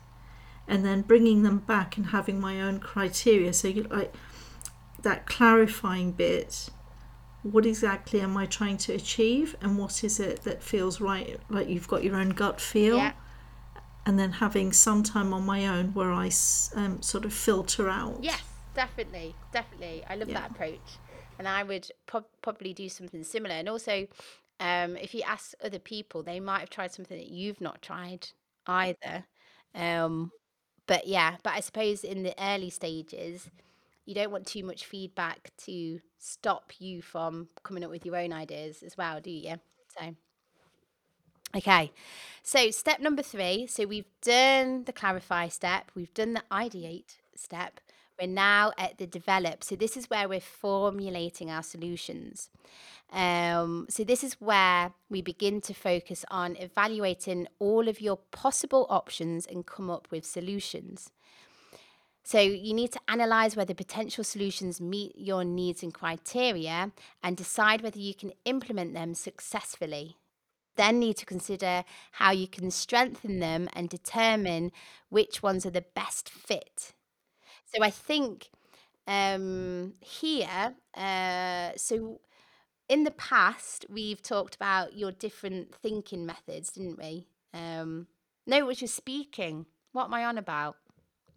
and 0.67 0.83
then 0.83 1.01
bringing 1.03 1.43
them 1.43 1.59
back 1.59 1.95
and 1.95 2.07
having 2.07 2.39
my 2.39 2.59
own 2.59 2.79
criteria 2.79 3.53
so 3.53 3.67
you 3.67 3.83
like 3.83 4.11
that 5.03 5.27
clarifying 5.27 6.11
bit 6.11 6.69
what 7.43 7.67
exactly 7.67 8.19
am 8.19 8.35
i 8.35 8.47
trying 8.47 8.77
to 8.77 8.91
achieve 8.93 9.55
and 9.61 9.77
what 9.77 10.03
is 10.03 10.19
it 10.19 10.41
that 10.41 10.63
feels 10.63 10.99
right 10.99 11.37
like 11.49 11.67
you've 11.69 11.87
got 11.87 12.03
your 12.03 12.15
own 12.15 12.29
gut 12.29 12.59
feel 12.59 12.97
Yeah. 12.97 13.11
and 14.07 14.17
then 14.17 14.31
having 14.31 14.73
some 14.73 15.03
time 15.03 15.35
on 15.35 15.45
my 15.45 15.67
own 15.67 15.93
where 15.93 16.11
i 16.11 16.31
um, 16.75 16.99
sort 17.03 17.25
of 17.25 17.33
filter 17.33 17.87
out 17.89 18.17
Yes, 18.23 18.41
definitely, 18.73 19.35
definitely. 19.53 20.03
I 20.09 20.15
love 20.15 20.29
Yeah. 20.29 20.39
that 20.39 20.51
approach. 20.51 20.89
and 21.39 21.47
I 21.47 21.63
would 21.63 21.85
prob 22.05 22.25
probably 22.43 22.71
do 22.73 22.87
something 22.87 23.23
similar. 23.23 23.55
And 23.55 23.67
also, 23.67 24.07
um, 24.61 24.95
if 24.95 25.15
you 25.15 25.23
ask 25.23 25.53
other 25.63 25.79
people, 25.79 26.21
they 26.21 26.39
might 26.39 26.59
have 26.59 26.69
tried 26.69 26.93
something 26.93 27.17
that 27.17 27.29
you've 27.29 27.59
not 27.59 27.81
tried 27.81 28.29
either. 28.67 29.25
Um, 29.73 30.31
but 30.85 31.07
yeah, 31.07 31.37
but 31.41 31.53
I 31.53 31.61
suppose 31.61 32.03
in 32.03 32.21
the 32.21 32.35
early 32.39 32.69
stages, 32.69 33.49
you 34.05 34.13
don't 34.13 34.31
want 34.31 34.45
too 34.45 34.63
much 34.63 34.85
feedback 34.85 35.49
to 35.65 35.99
stop 36.19 36.73
you 36.77 37.01
from 37.01 37.49
coming 37.63 37.83
up 37.83 37.89
with 37.89 38.05
your 38.05 38.15
own 38.15 38.31
ideas 38.31 38.83
as 38.83 38.95
well, 38.95 39.19
do 39.19 39.31
you? 39.31 39.55
So. 39.99 40.15
Okay, 41.55 41.91
so 42.43 42.69
step 42.69 42.99
number 42.99 43.23
three. 43.23 43.65
So 43.65 43.85
we've 43.85 44.05
done 44.21 44.83
the 44.83 44.93
clarify 44.93 45.47
step, 45.47 45.91
we've 45.95 46.13
done 46.13 46.33
the 46.33 46.43
ideate 46.51 47.17
step. 47.35 47.79
We're 48.21 48.27
now 48.27 48.71
at 48.77 48.99
the 48.99 49.07
develop. 49.07 49.63
So 49.63 49.75
this 49.75 49.97
is 49.97 50.09
where 50.09 50.29
we're 50.29 50.39
formulating 50.39 51.49
our 51.49 51.63
solutions. 51.63 52.51
Um, 53.11 53.87
so 53.89 54.03
this 54.03 54.23
is 54.23 54.35
where 54.39 54.93
we 55.09 55.23
begin 55.23 55.59
to 55.61 55.73
focus 55.73 56.23
on 56.29 56.55
evaluating 56.57 57.47
all 57.57 57.87
of 57.87 57.99
your 57.99 58.17
possible 58.31 58.85
options 58.89 59.47
and 59.47 59.65
come 59.65 59.89
up 59.89 60.07
with 60.11 60.23
solutions. 60.23 61.09
So 62.23 62.39
you 62.39 62.75
need 62.75 62.91
to 62.91 62.99
analyze 63.07 63.55
whether 63.55 63.73
potential 63.73 64.23
solutions 64.23 64.79
meet 64.79 65.13
your 65.17 65.43
needs 65.43 65.81
and 65.81 65.91
criteria 65.91 66.91
and 67.23 67.35
decide 67.35 67.81
whether 67.81 67.99
you 67.99 68.13
can 68.13 68.33
implement 68.45 68.93
them 68.93 69.15
successfully 69.15 70.17
then 70.77 70.99
need 70.99 71.17
to 71.17 71.25
consider 71.25 71.83
how 72.13 72.31
you 72.31 72.47
can 72.47 72.71
strengthen 72.71 73.39
them 73.39 73.67
and 73.73 73.89
determine 73.89 74.71
which 75.09 75.43
ones 75.43 75.65
are 75.65 75.71
the 75.71 75.85
best 75.93 76.29
fit. 76.29 76.93
So 77.73 77.83
I 77.83 77.89
think 77.89 78.49
um, 79.07 79.93
here, 80.01 80.73
uh, 80.95 81.71
so 81.77 82.19
in 82.89 83.03
the 83.03 83.11
past, 83.11 83.85
we've 83.89 84.21
talked 84.21 84.55
about 84.55 84.97
your 84.97 85.11
different 85.11 85.73
thinking 85.75 86.25
methods, 86.25 86.71
didn't 86.71 86.97
we? 86.97 87.27
Um, 87.53 88.07
no, 88.45 88.57
it 88.57 88.65
was 88.65 88.81
your 88.81 88.87
speaking. 88.89 89.65
What 89.93 90.05
am 90.05 90.13
I 90.13 90.25
on 90.25 90.37
about? 90.37 90.75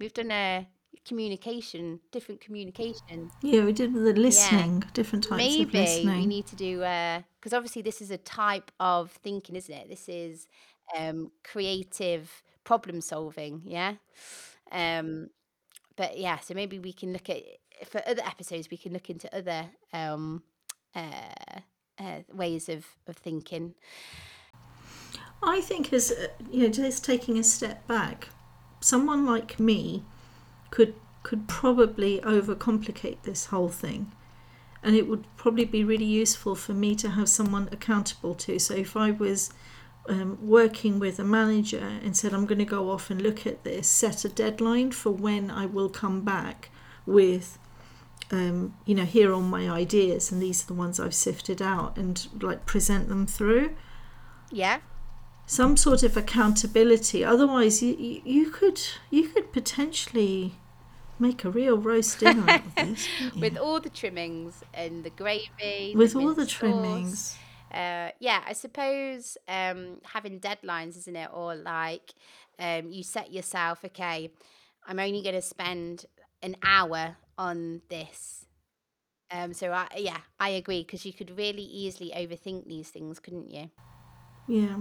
We've 0.01 0.13
done 0.13 0.33
a 0.33 0.69
communication, 1.07 2.01
different 2.11 2.41
communication. 2.41 3.31
Yeah, 3.43 3.65
we 3.65 3.73
did 3.73 3.95
the 3.95 4.01
Yeah. 4.01 4.15
listening, 4.15 4.85
different 4.93 5.25
types 5.25 5.59
of 5.59 5.73
listening. 5.75 6.05
Maybe 6.05 6.21
we 6.23 6.27
need 6.27 6.47
to 6.47 6.57
do 6.57 6.79
because 6.79 7.53
obviously 7.53 7.83
this 7.83 8.03
is 8.03 8.11
a 8.11 8.19
type 8.19 8.73
of 8.81 9.13
thinking, 9.13 9.55
isn't 9.55 9.75
it? 9.75 9.89
This 9.89 10.09
is 10.09 10.49
um, 10.97 11.31
creative 11.45 12.43
problem 12.65 13.01
solving, 13.01 13.63
yeah. 13.65 13.95
Um, 14.73 15.29
but 15.97 16.19
yeah, 16.19 16.39
so 16.41 16.55
maybe 16.55 16.79
we 16.79 16.93
can 16.93 17.13
look 17.13 17.29
at 17.29 17.43
for 17.87 18.03
other 18.07 18.23
episodes. 18.25 18.69
We 18.71 18.77
can 18.77 18.93
look 18.93 19.11
into 19.11 19.35
other 19.37 19.67
um, 19.93 20.43
uh, 20.95 21.61
uh, 21.99 22.21
ways 22.33 22.69
of 22.69 22.87
of 23.07 23.17
thinking. 23.17 23.75
I 25.43 25.61
think 25.61 25.93
as 25.93 26.11
uh, 26.11 26.29
you 26.51 26.63
know, 26.63 26.69
just 26.69 27.05
taking 27.05 27.39
a 27.39 27.45
step 27.45 27.87
back, 27.87 28.29
someone 28.81 29.27
like 29.27 29.61
me 29.61 30.05
could 30.71 30.95
could 31.23 31.49
probably 31.49 32.21
overcomplicate 32.21 33.23
this 33.23 33.47
whole 33.47 33.69
thing, 33.69 34.13
and 34.83 34.97
it 34.97 35.07
would 35.09 35.25
probably 35.37 35.65
be 35.65 35.85
really 35.85 36.05
useful 36.05 36.55
for 36.55 36.73
me 36.73 36.95
to 36.97 37.11
have 37.11 37.29
someone 37.29 37.69
accountable 37.73 38.35
to. 38.35 38.59
So 38.59 38.75
if 38.75 38.97
I 38.97 39.11
was 39.11 39.51
um, 40.09 40.39
working 40.41 40.99
with 40.99 41.19
a 41.19 41.25
manager 41.25 41.99
and 42.03 42.17
said 42.17 42.33
I'm 42.33 42.47
going 42.47 42.59
to 42.59 42.65
go 42.65 42.91
off 42.91 43.11
and 43.11 43.21
look 43.21 43.47
at 43.47 43.65
this, 43.65 43.89
set 43.89 44.25
a 44.25 44.29
deadline 44.29 44.93
for 44.93 45.11
when 45.11 45.51
I 45.51 45.67
will 45.67 45.89
come 45.89 46.23
back 46.23 46.71
with 47.07 47.59
um, 48.31 48.75
you 48.85 48.95
know, 48.95 49.05
here 49.05 49.33
are 49.33 49.41
my 49.41 49.69
ideas, 49.69 50.33
and 50.33 50.43
these 50.43 50.65
are 50.65 50.67
the 50.67 50.75
ones 50.75 50.99
I've 50.99 51.15
sifted 51.15 51.61
out, 51.61 51.97
and 51.97 52.27
like 52.43 52.67
present 52.67 53.09
them 53.09 53.27
through 53.27 53.77
Yeah, 54.51 54.81
some 55.47 55.77
sort 55.77 56.03
of 56.03 56.17
accountability. 56.17 57.25
Otherwise, 57.25 57.83
you, 57.83 58.23
you, 58.25 58.51
could 58.51 58.81
you 59.11 59.29
could 59.29 59.53
potentially 59.53 60.55
make 61.19 61.45
a 61.45 61.51
real 61.51 61.77
roast 61.77 62.19
dinner 62.21 62.49
out 62.49 62.67
of 62.67 62.75
this, 62.75 63.09
with 63.39 63.57
all 63.57 63.79
the 63.79 63.91
trimmings 63.91 64.65
and 64.73 65.05
the 65.05 65.11
gravy, 65.11 65.95
with 65.95 66.17
all 66.17 66.35
the 66.35 66.49
sauce. 66.49 67.37
Uh, 67.75 68.11
yeah, 68.21 68.43
I 68.47 68.53
suppose 68.53 69.37
um, 69.49 70.01
having 70.05 70.39
deadlines, 70.39 70.97
isn't 70.97 71.17
it? 71.17 71.29
Or 71.33 71.57
like 71.57 72.15
um, 72.59 72.91
you 72.91 73.03
set 73.03 73.33
yourself, 73.33 73.85
okay, 73.85 74.31
I'm 74.87 75.01
only 75.01 75.23
going 75.23 75.35
to 75.35 75.43
spend 75.43 76.07
an 76.41 76.57
hour 76.63 77.17
on 77.37 77.83
this. 77.89 78.47
Um, 79.31 79.53
so 79.53 79.73
I, 79.73 79.89
yeah, 79.97 80.19
I 80.39 80.51
agree 80.51 80.83
because 80.83 81.05
you 81.05 81.13
could 81.13 81.37
really 81.37 81.63
easily 81.63 82.13
overthink 82.15 82.69
these 82.69 82.91
things, 82.91 83.19
couldn't 83.19 83.51
you? 83.51 83.71
Yeah. 84.47 84.77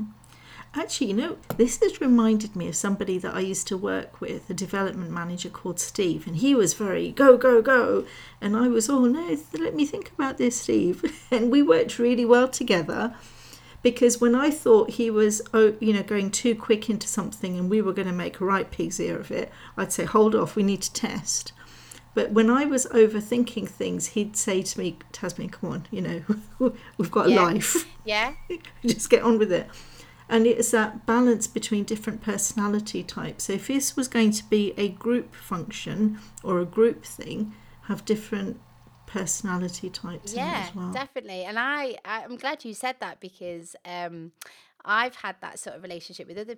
Actually, 0.76 1.08
you 1.08 1.14
know, 1.14 1.38
this 1.58 1.80
has 1.82 2.02
reminded 2.02 2.56
me 2.56 2.68
of 2.68 2.76
somebody 2.76 3.20
that 3.20 3.36
I 3.36 3.42
used 3.42 3.68
to 3.68 3.78
work 3.78 4.20
with, 4.20 4.50
a 4.50 4.56
development 4.56 5.12
manager 5.12 5.50
called 5.50 5.80
Steve, 5.80 6.26
and 6.26 6.38
he 6.38 6.56
was 6.56 6.74
very 6.74 7.12
go, 7.12 7.38
go, 7.38 7.62
go. 7.62 8.06
And 8.42 8.58
I 8.58 8.68
was, 8.68 8.90
oh 8.90 9.06
no, 9.06 9.38
let 9.54 9.76
me 9.76 9.86
think 9.86 10.12
about 10.12 10.38
this, 10.38 10.62
Steve. 10.62 11.04
And 11.32 11.52
we 11.52 11.62
worked 11.62 12.00
really 12.00 12.26
well 12.26 12.48
together 12.48 13.16
because 13.84 14.22
when 14.22 14.34
I 14.34 14.50
thought 14.50 14.92
he 14.92 15.12
was, 15.12 15.42
oh, 15.54 15.76
you 15.80 15.94
know, 15.94 16.04
going 16.04 16.32
too 16.32 16.56
quick 16.56 16.90
into 16.90 17.08
something 17.08 17.58
and 17.58 17.70
we 17.70 17.82
were 17.82 17.94
going 17.94 18.08
to 18.08 18.14
make 18.14 18.40
a 18.40 18.46
right 18.46 18.70
pig's 18.70 19.00
ear 19.00 19.20
of 19.20 19.30
it, 19.30 19.52
I'd 19.78 19.92
say, 19.92 20.06
hold 20.06 20.34
off, 20.36 20.56
we 20.56 20.64
need 20.64 20.82
to 20.84 20.94
test. 20.94 21.52
But 22.16 22.32
when 22.32 22.50
I 22.50 22.66
was 22.66 22.86
overthinking 22.88 23.68
things, 23.68 24.08
he'd 24.10 24.38
say 24.38 24.62
to 24.62 24.80
me, 24.80 24.98
Tazmin, 25.12 25.52
come 25.52 25.72
on, 25.72 25.88
you 25.92 26.02
know, 26.02 26.22
we've 26.98 27.12
got 27.12 27.28
a 27.28 27.32
Yeah. 27.32 27.44
life. 27.44 27.86
Yeah, 28.06 28.34
just 28.86 29.10
get 29.10 29.24
on 29.24 29.38
with 29.40 29.52
it. 29.52 29.68
And 30.34 30.48
it's 30.48 30.72
that 30.72 31.06
balance 31.06 31.46
between 31.46 31.84
different 31.84 32.24
personality 32.24 33.04
types. 33.04 33.44
So 33.44 33.54
if 33.54 33.68
this 33.68 33.96
was 33.96 34.08
going 34.08 34.32
to 34.32 34.44
be 34.44 34.74
a 34.78 34.90
group 34.90 35.36
function 35.36 36.18
or 36.44 36.60
a 36.60 36.66
group 36.66 37.06
thing, 37.06 37.54
have 37.84 38.04
different 38.04 38.60
personality 39.06 39.92
types 39.92 40.34
in 40.34 40.40
it 40.40 40.42
yeah, 40.42 40.66
as 40.68 40.76
well. 40.76 40.92
definitely. 40.92 41.44
And 41.44 41.60
I, 41.60 41.98
I, 42.04 42.24
I'm 42.24 42.38
glad 42.38 42.66
you 42.66 42.74
said 42.74 42.96
that 43.00 43.20
because 43.20 43.76
um, 43.86 44.32
I've 44.84 45.14
had 45.14 45.36
that 45.42 45.60
sort 45.60 45.76
of 45.76 45.84
relationship 45.84 46.28
with 46.28 46.40
other 46.40 46.58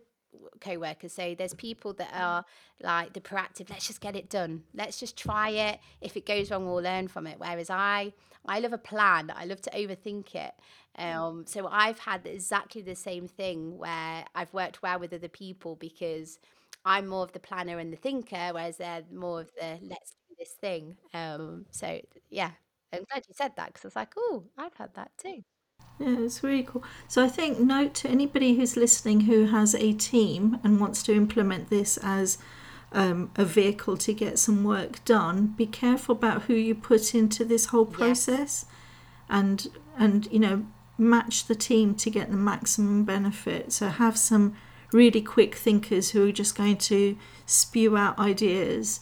co-workers. 0.61 1.13
So 1.13 1.35
there's 1.37 1.53
people 1.53 1.93
that 1.93 2.09
are 2.13 2.45
like 2.81 3.13
the 3.13 3.21
proactive 3.21 3.69
let's 3.69 3.87
just 3.87 4.01
get 4.01 4.15
it 4.15 4.29
done. 4.29 4.63
Let's 4.73 4.99
just 4.99 5.17
try 5.17 5.49
it. 5.49 5.79
If 6.01 6.17
it 6.17 6.25
goes 6.25 6.51
wrong 6.51 6.65
we'll 6.65 6.83
learn 6.83 7.07
from 7.07 7.27
it. 7.27 7.39
Whereas 7.39 7.69
i 7.69 8.13
i 8.45 8.59
love 8.59 8.73
a 8.73 8.77
plan. 8.77 9.31
I 9.35 9.45
love 9.45 9.61
to 9.63 9.71
overthink 9.71 10.35
it. 10.35 10.53
Um 10.97 11.45
so 11.47 11.67
i've 11.67 11.99
had 11.99 12.25
exactly 12.25 12.81
the 12.81 12.95
same 12.95 13.27
thing 13.27 13.77
where 13.77 14.25
i've 14.33 14.53
worked 14.53 14.81
well 14.81 14.99
with 14.99 15.13
other 15.13 15.27
people 15.27 15.75
because 15.75 16.39
i'm 16.85 17.07
more 17.07 17.23
of 17.23 17.33
the 17.33 17.39
planner 17.39 17.79
and 17.79 17.91
the 17.91 17.97
thinker 17.97 18.49
whereas 18.53 18.77
they're 18.77 19.03
more 19.11 19.41
of 19.41 19.51
the 19.59 19.77
let's 19.81 20.11
do 20.29 20.35
this 20.39 20.51
thing. 20.51 20.97
Um 21.13 21.65
so 21.71 21.99
yeah 22.29 22.51
i'm 22.93 23.03
glad 23.11 23.23
you 23.27 23.33
said 23.35 23.51
that 23.57 23.67
because 23.67 23.83
i 23.85 23.87
was 23.87 23.95
like 23.95 24.13
oh 24.17 24.45
i've 24.57 24.73
had 24.75 24.93
that 24.95 25.11
too 25.17 25.43
Yeah, 25.99 26.17
it's 26.19 26.43
really 26.43 26.63
cool. 26.63 26.83
So 27.07 27.23
I 27.23 27.29
think 27.29 27.59
note 27.59 27.93
to 27.95 28.09
anybody 28.09 28.55
who's 28.55 28.75
listening 28.75 29.21
who 29.21 29.45
has 29.45 29.73
a 29.75 29.93
team 29.93 30.59
and 30.63 30.79
wants 30.79 31.01
to 31.03 31.13
implement 31.13 31.69
this 31.69 31.97
as 32.03 32.37
um, 32.91 33.31
a 33.35 33.45
vehicle 33.45 33.97
to 33.97 34.13
get 34.13 34.37
some 34.39 34.63
work 34.63 35.03
done, 35.05 35.47
be 35.57 35.65
careful 35.65 36.15
about 36.15 36.43
who 36.43 36.53
you 36.53 36.75
put 36.75 37.15
into 37.15 37.45
this 37.45 37.67
whole 37.67 37.87
Yes. 37.91 37.97
process, 37.97 38.65
and 39.29 39.67
and 39.97 40.27
you 40.31 40.39
know 40.39 40.65
match 40.97 41.45
the 41.47 41.55
team 41.55 41.95
to 41.95 42.09
get 42.09 42.29
the 42.31 42.37
maximum 42.37 43.03
benefit. 43.03 43.71
So 43.73 43.87
have 43.87 44.17
some 44.17 44.55
really 44.91 45.21
quick 45.21 45.55
thinkers 45.55 46.11
who 46.11 46.27
are 46.27 46.31
just 46.31 46.55
going 46.55 46.77
to 46.77 47.17
spew 47.45 47.97
out 47.97 48.17
ideas. 48.19 49.01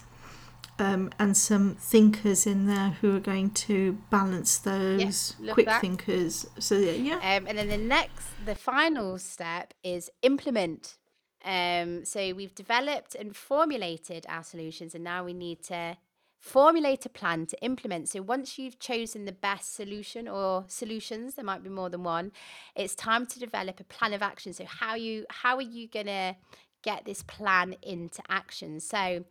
Um, 0.79 1.11
and 1.19 1.37
some 1.37 1.75
thinkers 1.75 2.47
in 2.47 2.65
there 2.65 2.97
who 2.99 3.15
are 3.15 3.19
going 3.19 3.51
to 3.51 3.93
balance 4.09 4.57
those 4.57 5.35
love 5.39 5.53
quick 5.53 5.69
thinkers. 5.79 6.47
So 6.57 6.75
yeah, 6.75 6.91
yeah, 6.91 7.37
Um, 7.37 7.45
and 7.47 7.57
then 7.59 7.69
the 7.69 7.77
next, 7.77 8.25
the 8.43 8.55
final 8.55 9.19
step 9.19 9.75
is 9.83 10.09
implement. 10.23 10.97
Um, 11.45 12.05
so 12.05 12.33
we've 12.33 12.55
developed 12.55 13.13
and 13.13 13.35
formulated 13.35 14.25
our 14.27 14.43
solutions, 14.43 14.95
and 14.95 15.03
now 15.03 15.23
we 15.23 15.33
need 15.33 15.61
to 15.65 15.97
formulate 16.39 17.05
a 17.05 17.09
plan 17.09 17.45
to 17.45 17.63
implement. 17.63 18.09
So 18.09 18.21
once 18.21 18.57
you've 18.57 18.79
chosen 18.79 19.25
the 19.25 19.31
best 19.31 19.75
solution 19.75 20.27
or 20.27 20.65
solutions, 20.67 21.35
there 21.35 21.45
might 21.45 21.63
be 21.63 21.69
more 21.69 21.89
than 21.89 22.03
one. 22.03 22.31
It's 22.75 22.95
time 22.95 23.25
to 23.27 23.39
develop 23.39 23.79
a 23.79 23.85
plan 23.85 24.13
of 24.13 24.21
action. 24.21 24.53
So 24.53 24.65
how 24.65 24.95
you 24.95 25.25
how 25.29 25.55
are 25.55 25.61
you 25.61 25.87
gonna 25.87 26.35
get 26.81 27.05
this 27.05 27.23
plan 27.23 27.75
into 27.81 28.21
action? 28.27 28.79
So 28.79 29.23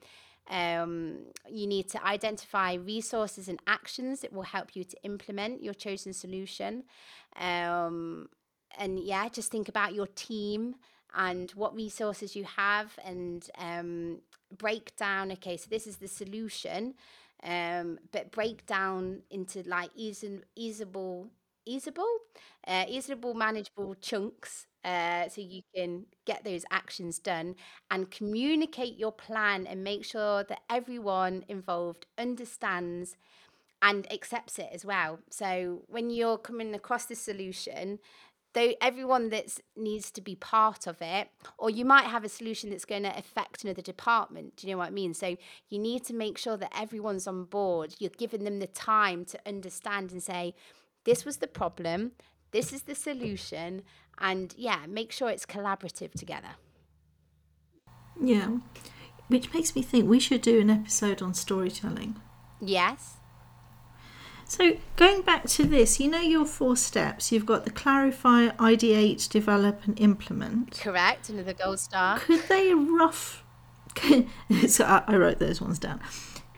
um, 0.50 1.18
you 1.48 1.66
need 1.66 1.88
to 1.90 2.04
identify 2.06 2.74
resources 2.74 3.48
and 3.48 3.60
actions 3.66 4.20
that 4.20 4.32
will 4.32 4.42
help 4.42 4.76
you 4.76 4.84
to 4.84 4.96
implement 5.04 5.62
your 5.62 5.74
chosen 5.74 6.12
solution. 6.12 6.84
Um, 7.36 8.28
and 8.78 8.98
yeah, 9.00 9.28
just 9.28 9.50
think 9.50 9.68
about 9.68 9.94
your 9.94 10.06
team 10.06 10.76
and 11.14 11.50
what 11.52 11.74
resources 11.74 12.34
you 12.34 12.44
have 12.44 12.98
and 13.04 13.48
um, 13.58 14.20
break 14.56 14.96
down. 14.96 15.32
Okay, 15.32 15.56
so 15.56 15.66
this 15.70 15.86
is 15.86 15.96
the 15.98 16.08
solution. 16.08 16.94
um, 17.42 17.98
but 18.12 18.30
break 18.30 18.66
down 18.66 19.22
into 19.30 19.62
like 19.66 19.90
easable, 19.96 21.28
easable, 21.66 22.18
uh, 22.66 22.84
easable, 22.88 23.34
manageable 23.34 23.94
chunks. 24.00 24.66
Uh, 24.84 25.28
so 25.28 25.40
you 25.40 25.62
can 25.74 26.06
get 26.24 26.44
those 26.44 26.64
actions 26.70 27.18
done 27.18 27.54
and 27.90 28.10
communicate 28.10 28.98
your 28.98 29.12
plan 29.12 29.66
and 29.66 29.84
make 29.84 30.04
sure 30.04 30.42
that 30.44 30.62
everyone 30.68 31.44
involved 31.48 32.06
understands 32.18 33.16
and 33.80 34.10
accepts 34.12 34.58
it 34.58 34.68
as 34.72 34.84
well. 34.84 35.20
So 35.30 35.82
when 35.86 36.10
you're 36.10 36.38
coming 36.38 36.74
across 36.74 37.04
the 37.04 37.14
solution, 37.14 37.98
though 38.54 38.74
everyone 38.80 39.30
that 39.30 39.58
needs 39.76 40.10
to 40.12 40.20
be 40.20 40.34
part 40.34 40.86
of 40.86 40.96
it, 41.00 41.28
or 41.58 41.70
you 41.70 41.84
might 41.84 42.04
have 42.04 42.24
a 42.24 42.28
solution 42.28 42.70
that's 42.70 42.84
going 42.84 43.02
to 43.02 43.18
affect 43.18 43.64
another 43.64 43.82
department. 43.82 44.56
Do 44.56 44.66
you 44.66 44.74
know 44.74 44.78
what 44.78 44.88
I 44.88 44.90
mean? 44.90 45.14
So 45.14 45.36
you 45.68 45.78
need 45.78 46.04
to 46.04 46.14
make 46.14 46.38
sure 46.38 46.56
that 46.56 46.72
everyone's 46.78 47.26
on 47.26 47.44
board. 47.44 47.94
You're 47.98 48.10
giving 48.16 48.44
them 48.44 48.58
the 48.58 48.66
time 48.66 49.24
to 49.26 49.40
understand 49.46 50.12
and 50.12 50.22
say, 50.22 50.54
this 51.04 51.24
was 51.24 51.38
the 51.38 51.48
problem, 51.48 52.12
this 52.52 52.72
is 52.72 52.82
the 52.82 52.94
solution, 52.94 53.82
and 54.18 54.54
yeah, 54.56 54.80
make 54.88 55.10
sure 55.12 55.28
it's 55.30 55.46
collaborative 55.46 56.12
together. 56.12 56.56
Yeah. 58.20 58.58
Which 59.28 59.52
makes 59.52 59.74
me 59.74 59.82
think 59.82 60.08
we 60.08 60.20
should 60.20 60.42
do 60.42 60.60
an 60.60 60.70
episode 60.70 61.22
on 61.22 61.34
storytelling. 61.34 62.20
Yes. 62.60 63.16
So 64.46 64.76
going 64.96 65.22
back 65.22 65.46
to 65.46 65.64
this, 65.64 65.98
you 65.98 66.10
know 66.10 66.20
your 66.20 66.44
four 66.44 66.76
steps. 66.76 67.32
You've 67.32 67.46
got 67.46 67.64
the 67.64 67.70
clarify, 67.70 68.48
ideate, 68.50 69.28
develop, 69.30 69.86
and 69.86 69.98
implement. 69.98 70.78
Correct. 70.78 71.30
Another 71.30 71.54
gold 71.54 71.80
star. 71.80 72.18
Could 72.18 72.42
they 72.48 72.74
rough? 72.74 73.42
so 74.68 74.84
I, 74.84 75.16
wrote 75.16 75.38
those 75.38 75.60
ones 75.60 75.78
down. 75.78 76.00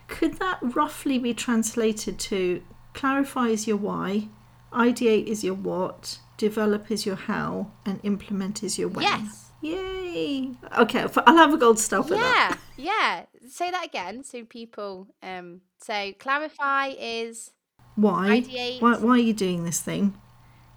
Could 0.07 0.35
that 0.39 0.59
roughly 0.61 1.17
be 1.19 1.33
translated 1.33 2.19
to 2.19 2.61
clarify 2.93 3.47
is 3.47 3.67
your 3.67 3.77
why, 3.77 4.27
ideate 4.75 5.25
is 5.27 5.43
your 5.43 5.55
what, 5.55 6.19
develop 6.37 6.91
is 6.91 7.05
your 7.05 7.15
how, 7.15 7.71
and 7.85 7.99
implement 8.03 8.63
is 8.63 8.77
your 8.77 8.89
when? 8.89 9.03
Yes. 9.03 9.41
Yay! 9.61 10.51
Okay, 10.77 11.07
I'll 11.25 11.37
have 11.37 11.53
a 11.53 11.57
gold 11.57 11.79
star 11.79 12.03
for 12.03 12.15
that. 12.15 12.57
Yeah, 12.77 13.25
yeah. 13.41 13.47
Say 13.49 13.71
that 13.71 13.85
again 13.85 14.23
so 14.23 14.43
people. 14.43 15.07
Um. 15.23 15.61
So 15.81 16.11
clarify 16.19 16.93
is 16.97 17.51
why, 17.95 18.41
Ideate. 18.41 18.81
why 18.81 18.97
why 18.97 19.11
are 19.11 19.17
you 19.17 19.33
doing 19.33 19.63
this 19.63 19.81
thing 19.81 20.13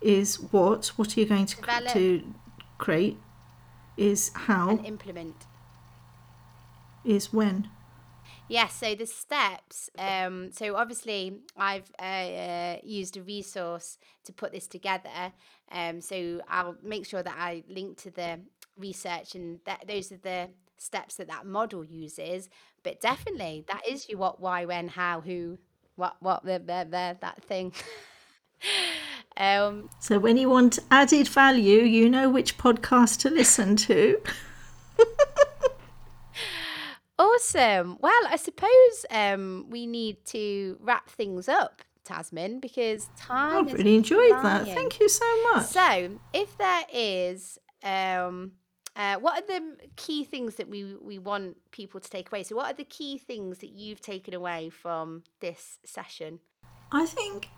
is 0.01 0.37
what 0.53 0.87
what 0.97 1.17
are 1.17 1.21
you 1.21 1.27
going 1.27 1.47
to 1.47 1.57
cr- 1.57 1.63
Develop. 1.71 1.93
to 1.93 2.23
create 2.79 3.19
is 3.97 4.31
how 4.35 4.71
and 4.71 4.87
implement. 4.87 5.35
is 7.05 7.33
when 7.33 7.69
Yes, 8.49 8.75
so 8.75 8.95
the 8.95 9.07
steps. 9.07 9.91
Um, 9.99 10.51
so 10.53 10.77
obviously, 10.77 11.41
I've 11.57 11.91
uh, 11.99 12.03
uh, 12.03 12.77
used 12.83 13.17
a 13.17 13.23
resource 13.23 13.99
to 14.25 14.33
put 14.33 14.53
this 14.53 14.67
together. 14.67 15.33
Um, 15.71 16.01
so 16.01 16.41
I'll 16.49 16.77
make 16.83 17.05
sure 17.05 17.23
that 17.23 17.37
I 17.39 17.63
link 17.69 17.99
to 17.99 18.11
the 18.11 18.41
research, 18.79 19.35
and 19.35 19.61
that 19.67 19.85
those 19.87 20.11
are 20.13 20.17
the 20.17 20.49
steps 20.79 21.17
that 21.17 21.29
that 21.29 21.45
model 21.45 21.85
uses. 21.85 22.49
But 22.83 23.01
definitely, 23.01 23.65
that 23.69 23.83
is 23.87 24.09
your 24.09 24.19
what, 24.19 24.41
why, 24.41 24.65
when, 24.65 24.89
how, 24.89 25.21
who, 25.21 25.59
what, 25.97 26.17
what, 26.21 26.45
the, 26.45 26.59
the, 26.59 26.87
the 26.91 27.17
that 27.21 27.43
thing. 27.43 27.75
um, 29.37 29.91
so 30.01 30.19
when 30.19 30.37
you 30.37 30.49
want 30.49 30.79
added 30.91 31.29
value 31.29 31.83
you 31.83 32.09
know 32.09 32.29
which 32.29 32.59
podcast 32.59 33.21
to 33.21 33.31
listen 33.31 33.77
to 33.77 34.21
Awesome. 37.39 37.99
Well, 38.01 38.21
I 38.29 38.35
suppose 38.35 39.07
um, 39.13 39.67
we 39.71 39.87
need 39.87 40.25
to 40.27 40.77
wrap 40.81 41.09
things 41.09 41.49
up, 41.49 41.83
Tazmin, 42.05 42.61
because 42.61 43.09
time. 43.17 43.69
I've 43.69 43.73
really 43.73 43.95
enjoyed 43.95 44.33
that 44.33 44.65
thank 44.67 44.99
you 44.99 45.09
so 45.09 45.43
much 45.53 45.67
So, 45.67 46.19
if 46.33 46.59
there 46.59 46.83
is, 46.93 47.61
um, 47.85 48.53
uh, 48.97 49.17
what 49.17 49.41
are 49.41 49.47
the 49.47 49.77
key 49.95 50.25
things 50.25 50.57
that 50.57 50.69
we 50.69 50.97
we 51.01 51.21
want 51.21 51.57
people 51.71 52.01
to 52.01 52.11
take 52.11 52.33
away? 52.33 52.43
So, 52.43 52.57
what 52.57 52.73
are 52.73 52.77
the 52.77 52.83
key 52.83 53.19
things 53.19 53.59
that 53.59 53.71
you've 53.71 54.01
taken 54.01 54.35
away 54.35 54.69
from 54.69 55.23
this 55.39 55.79
session? 55.85 56.41
I 56.91 57.07
think 57.07 57.51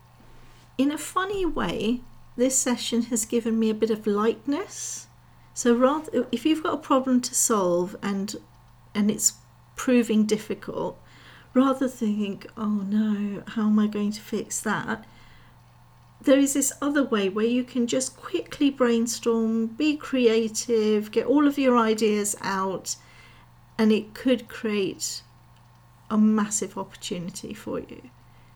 in 0.77 0.91
a 0.91 0.99
funny 0.99 1.47
way 1.47 2.01
this 2.37 2.57
session 2.57 3.03
has 3.05 3.25
given 3.25 3.59
me 3.59 3.71
a 3.71 3.75
bit 3.75 3.91
of 3.91 4.07
lightness 4.07 5.07
so 5.53 5.75
rather 5.75 6.27
if 6.33 6.47
you've 6.47 6.63
got 6.63 6.73
a 6.73 6.79
problem 6.79 7.21
to 7.21 7.35
solve 7.35 7.95
and 8.03 8.37
and 8.95 9.11
it's 9.11 9.35
proving 9.85 10.27
difficult 10.27 10.95
rather 11.55 11.89
think 11.89 12.47
oh 12.55 12.85
no 12.99 13.43
how 13.55 13.63
am 13.63 13.79
i 13.79 13.87
going 13.87 14.13
to 14.13 14.21
fix 14.21 14.61
that? 14.61 15.07
There 16.21 16.39
is 16.39 16.53
this 16.53 16.71
other 16.83 17.03
way 17.03 17.31
where 17.31 17.47
you 17.47 17.65
can 17.65 17.87
just 17.87 18.15
quickly 18.15 18.69
brainstorm 18.69 19.69
be 19.69 19.97
creative 19.97 21.11
get 21.11 21.25
all 21.25 21.49
of 21.49 21.59
your 21.59 21.79
ideas 21.79 22.37
out 22.43 22.97
and 23.79 23.91
it 23.91 24.13
could 24.13 24.49
create 24.49 25.23
a 26.11 26.19
massive 26.19 26.77
opportunity 26.77 27.55
for 27.55 27.79
you. 27.79 28.03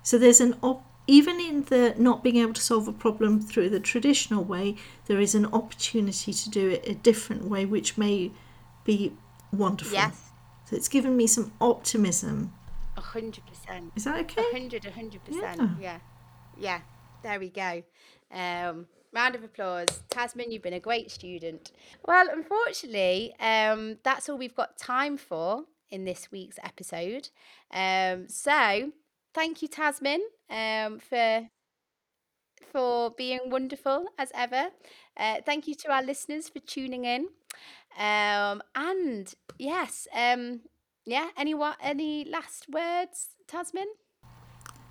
So 0.02 0.18
there's 0.18 0.42
an 0.42 0.54
op- 0.62 0.84
even 1.06 1.40
in 1.40 1.62
the 1.72 1.94
not 1.96 2.22
being 2.22 2.36
able 2.36 2.52
to 2.52 2.60
solve 2.60 2.86
a 2.86 2.92
problem 2.92 3.40
through 3.40 3.70
the 3.70 3.80
traditional 3.80 4.44
way, 4.44 4.76
there 5.06 5.20
is 5.20 5.34
an 5.34 5.46
opportunity 5.46 6.34
to 6.34 6.50
do 6.50 6.68
it 6.68 6.86
a 6.86 6.94
different 6.94 7.44
way, 7.46 7.64
which 7.64 7.96
may 7.96 8.30
be 8.84 9.14
wonderful. 9.52 9.94
Yes, 9.94 10.33
it's 10.74 10.88
given 10.88 11.16
me 11.16 11.26
some 11.26 11.52
optimism. 11.60 12.52
a 12.96 13.00
hundred 13.00 13.44
percent. 13.46 13.92
Is 13.96 14.04
that 14.04 14.20
okay? 14.20 14.42
A 14.42 14.52
hundred, 14.58 14.84
a 14.86 14.90
hundred 14.90 15.24
percent. 15.24 15.60
Yeah. 15.60 15.76
Yeah, 15.80 15.98
yeah. 16.58 16.80
There 17.22 17.40
we 17.40 17.48
go. 17.50 17.82
Um, 18.32 18.86
round 19.12 19.34
of 19.34 19.42
applause, 19.44 20.02
Tazmin. 20.10 20.52
You've 20.52 20.62
been 20.62 20.74
a 20.74 20.80
great 20.80 21.10
student. 21.10 21.72
Well, 22.04 22.28
unfortunately, 22.30 23.34
um, 23.40 23.98
that's 24.02 24.28
all 24.28 24.36
we've 24.36 24.54
got 24.54 24.76
time 24.78 25.16
for 25.16 25.64
in 25.90 26.04
this 26.04 26.30
week's 26.30 26.58
episode. 26.62 27.28
Um, 27.72 28.28
so 28.28 28.90
thank 29.32 29.62
you, 29.62 29.68
Tazmin, 29.68 30.18
um, 30.50 30.98
for 30.98 31.48
for 32.72 33.10
being 33.10 33.40
wonderful 33.46 34.06
as 34.18 34.30
ever. 34.34 34.70
Uh, 35.16 35.36
thank 35.46 35.68
you 35.68 35.74
to 35.76 35.92
our 35.92 36.02
listeners 36.02 36.48
for 36.48 36.58
tuning 36.58 37.04
in. 37.04 37.28
Um, 37.98 38.62
and 38.74 39.32
yes, 39.58 40.08
um, 40.14 40.60
yeah. 41.04 41.28
Any 41.36 41.54
what? 41.54 41.76
Any 41.82 42.24
last 42.24 42.66
words, 42.70 43.28
Tazmin? 43.46 43.86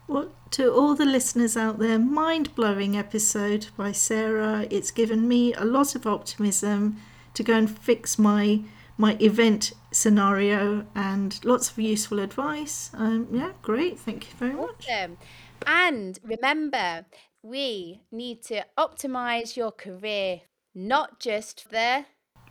Well, 0.08 0.32
to 0.52 0.72
all 0.72 0.96
the 0.96 1.06
listeners 1.06 1.56
out 1.56 1.80
there, 1.80 1.98
mind 1.98 2.54
blowing 2.56 2.98
episode 2.98 3.68
by 3.78 3.94
Sarah. 3.94 4.68
It's 4.70 4.92
given 4.92 5.28
me 5.28 5.54
a 5.54 5.64
lot 5.64 5.96
of 5.96 6.06
optimism 6.06 6.98
to 7.34 7.44
go 7.44 7.54
and 7.54 7.70
fix 7.70 8.20
my 8.20 8.62
my 8.98 9.18
event 9.20 9.74
scenario 9.92 10.86
and 10.94 11.44
lots 11.44 11.72
of 11.72 11.80
useful 11.80 12.20
advice. 12.20 12.92
Um, 12.94 13.28
yeah, 13.32 13.54
great. 13.62 14.00
Thank 14.00 14.30
you 14.30 14.36
very 14.38 14.54
much. 14.54 14.88
Awesome. 14.88 15.18
And 15.66 16.20
remember, 16.24 17.06
we 17.42 18.02
need 18.12 18.44
to 18.44 18.66
optimize 18.78 19.56
your 19.56 19.72
career, 19.72 20.42
not 20.76 21.20
just 21.20 21.70
the. 21.72 22.06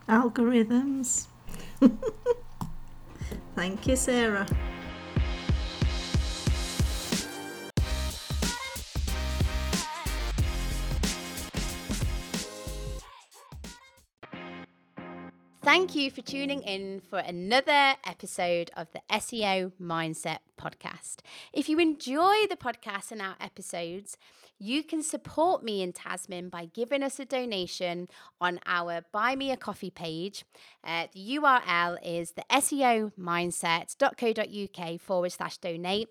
Algorithms. 0.07 1.27
Thank 3.55 3.87
you, 3.87 3.95
Sarah. 3.95 4.47
Thank 15.63 15.95
you 15.95 16.11
for 16.11 16.21
tuning 16.21 16.61
in 16.63 16.99
for 16.99 17.19
another 17.19 17.93
episode 18.05 18.69
of 18.75 18.89
the 18.91 18.99
SEO 19.09 19.71
Mindset 19.81 20.39
Podcast. 20.59 21.19
If 21.53 21.69
you 21.69 21.79
enjoy 21.79 22.47
the 22.49 22.57
podcast 22.57 23.13
and 23.13 23.21
our 23.21 23.37
episodes, 23.39 24.17
you 24.59 24.83
can 24.83 25.01
support 25.01 25.63
me 25.63 25.81
in 25.81 25.93
Tazmin 25.93 26.51
by 26.51 26.65
giving 26.65 27.01
us 27.01 27.17
a 27.17 27.23
donation 27.23 28.09
on 28.41 28.59
our 28.65 29.05
Buy 29.13 29.37
Me 29.37 29.51
a 29.51 29.57
Coffee 29.57 29.89
page. 29.89 30.43
Uh, 30.83 31.07
the 31.13 31.37
URL 31.37 31.97
is 32.03 32.31
the 32.31 32.43
SEO 32.51 33.13
mindset.co.uk 33.17 34.99
forward 34.99 35.31
slash 35.31 35.57
donate. 35.59 36.09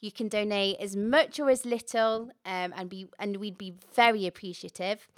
You 0.00 0.12
can 0.12 0.28
donate 0.28 0.76
as 0.80 0.96
much 0.96 1.38
or 1.40 1.48
as 1.48 1.64
little, 1.64 2.30
um, 2.44 2.74
and 2.76 2.90
be 2.90 3.06
and 3.18 3.38
we'd 3.38 3.56
be 3.56 3.74
very 3.94 4.26
appreciative. 4.26 5.08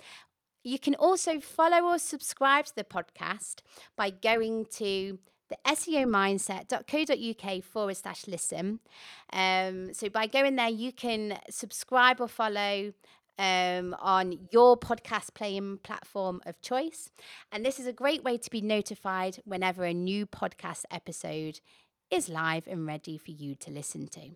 You 0.67 0.81
can 0.81 0.97
also 0.97 1.39
follow 1.39 1.93
or 1.93 1.97
subscribe 1.97 2.67
to 2.67 2.75
the 2.75 2.83
podcast 2.83 3.61
by 3.95 4.11
going 4.11 4.67
to 4.73 5.21
the 5.49 5.57
SEOmindset.co.uk 5.65 7.63
forward 7.63 7.97
slash 7.97 8.27
listen. 8.27 8.81
Um, 9.33 9.95
so 9.95 10.09
by 10.09 10.27
going 10.27 10.57
there, 10.57 10.69
you 10.69 10.91
can 10.91 11.39
subscribe 11.49 12.21
or 12.21 12.27
follow 12.27 12.93
um, 13.39 13.95
on 14.01 14.49
your 14.51 14.77
podcast 14.77 15.35
playing 15.35 15.79
platform 15.85 16.41
of 16.45 16.61
choice. 16.63 17.13
And 17.53 17.65
this 17.65 17.79
is 17.79 17.87
a 17.87 17.93
great 17.93 18.25
way 18.25 18.37
to 18.37 18.51
be 18.51 18.61
notified 18.61 19.39
whenever 19.45 19.85
a 19.85 19.95
new 19.95 20.27
podcast 20.27 20.83
episode 20.91 21.61
is 22.11 22.29
live 22.29 22.67
and 22.67 22.89
ready 22.89 23.19
for 23.19 23.31
you 23.31 23.55
to 23.55 23.71
listen 23.71 24.09
to. 24.09 24.31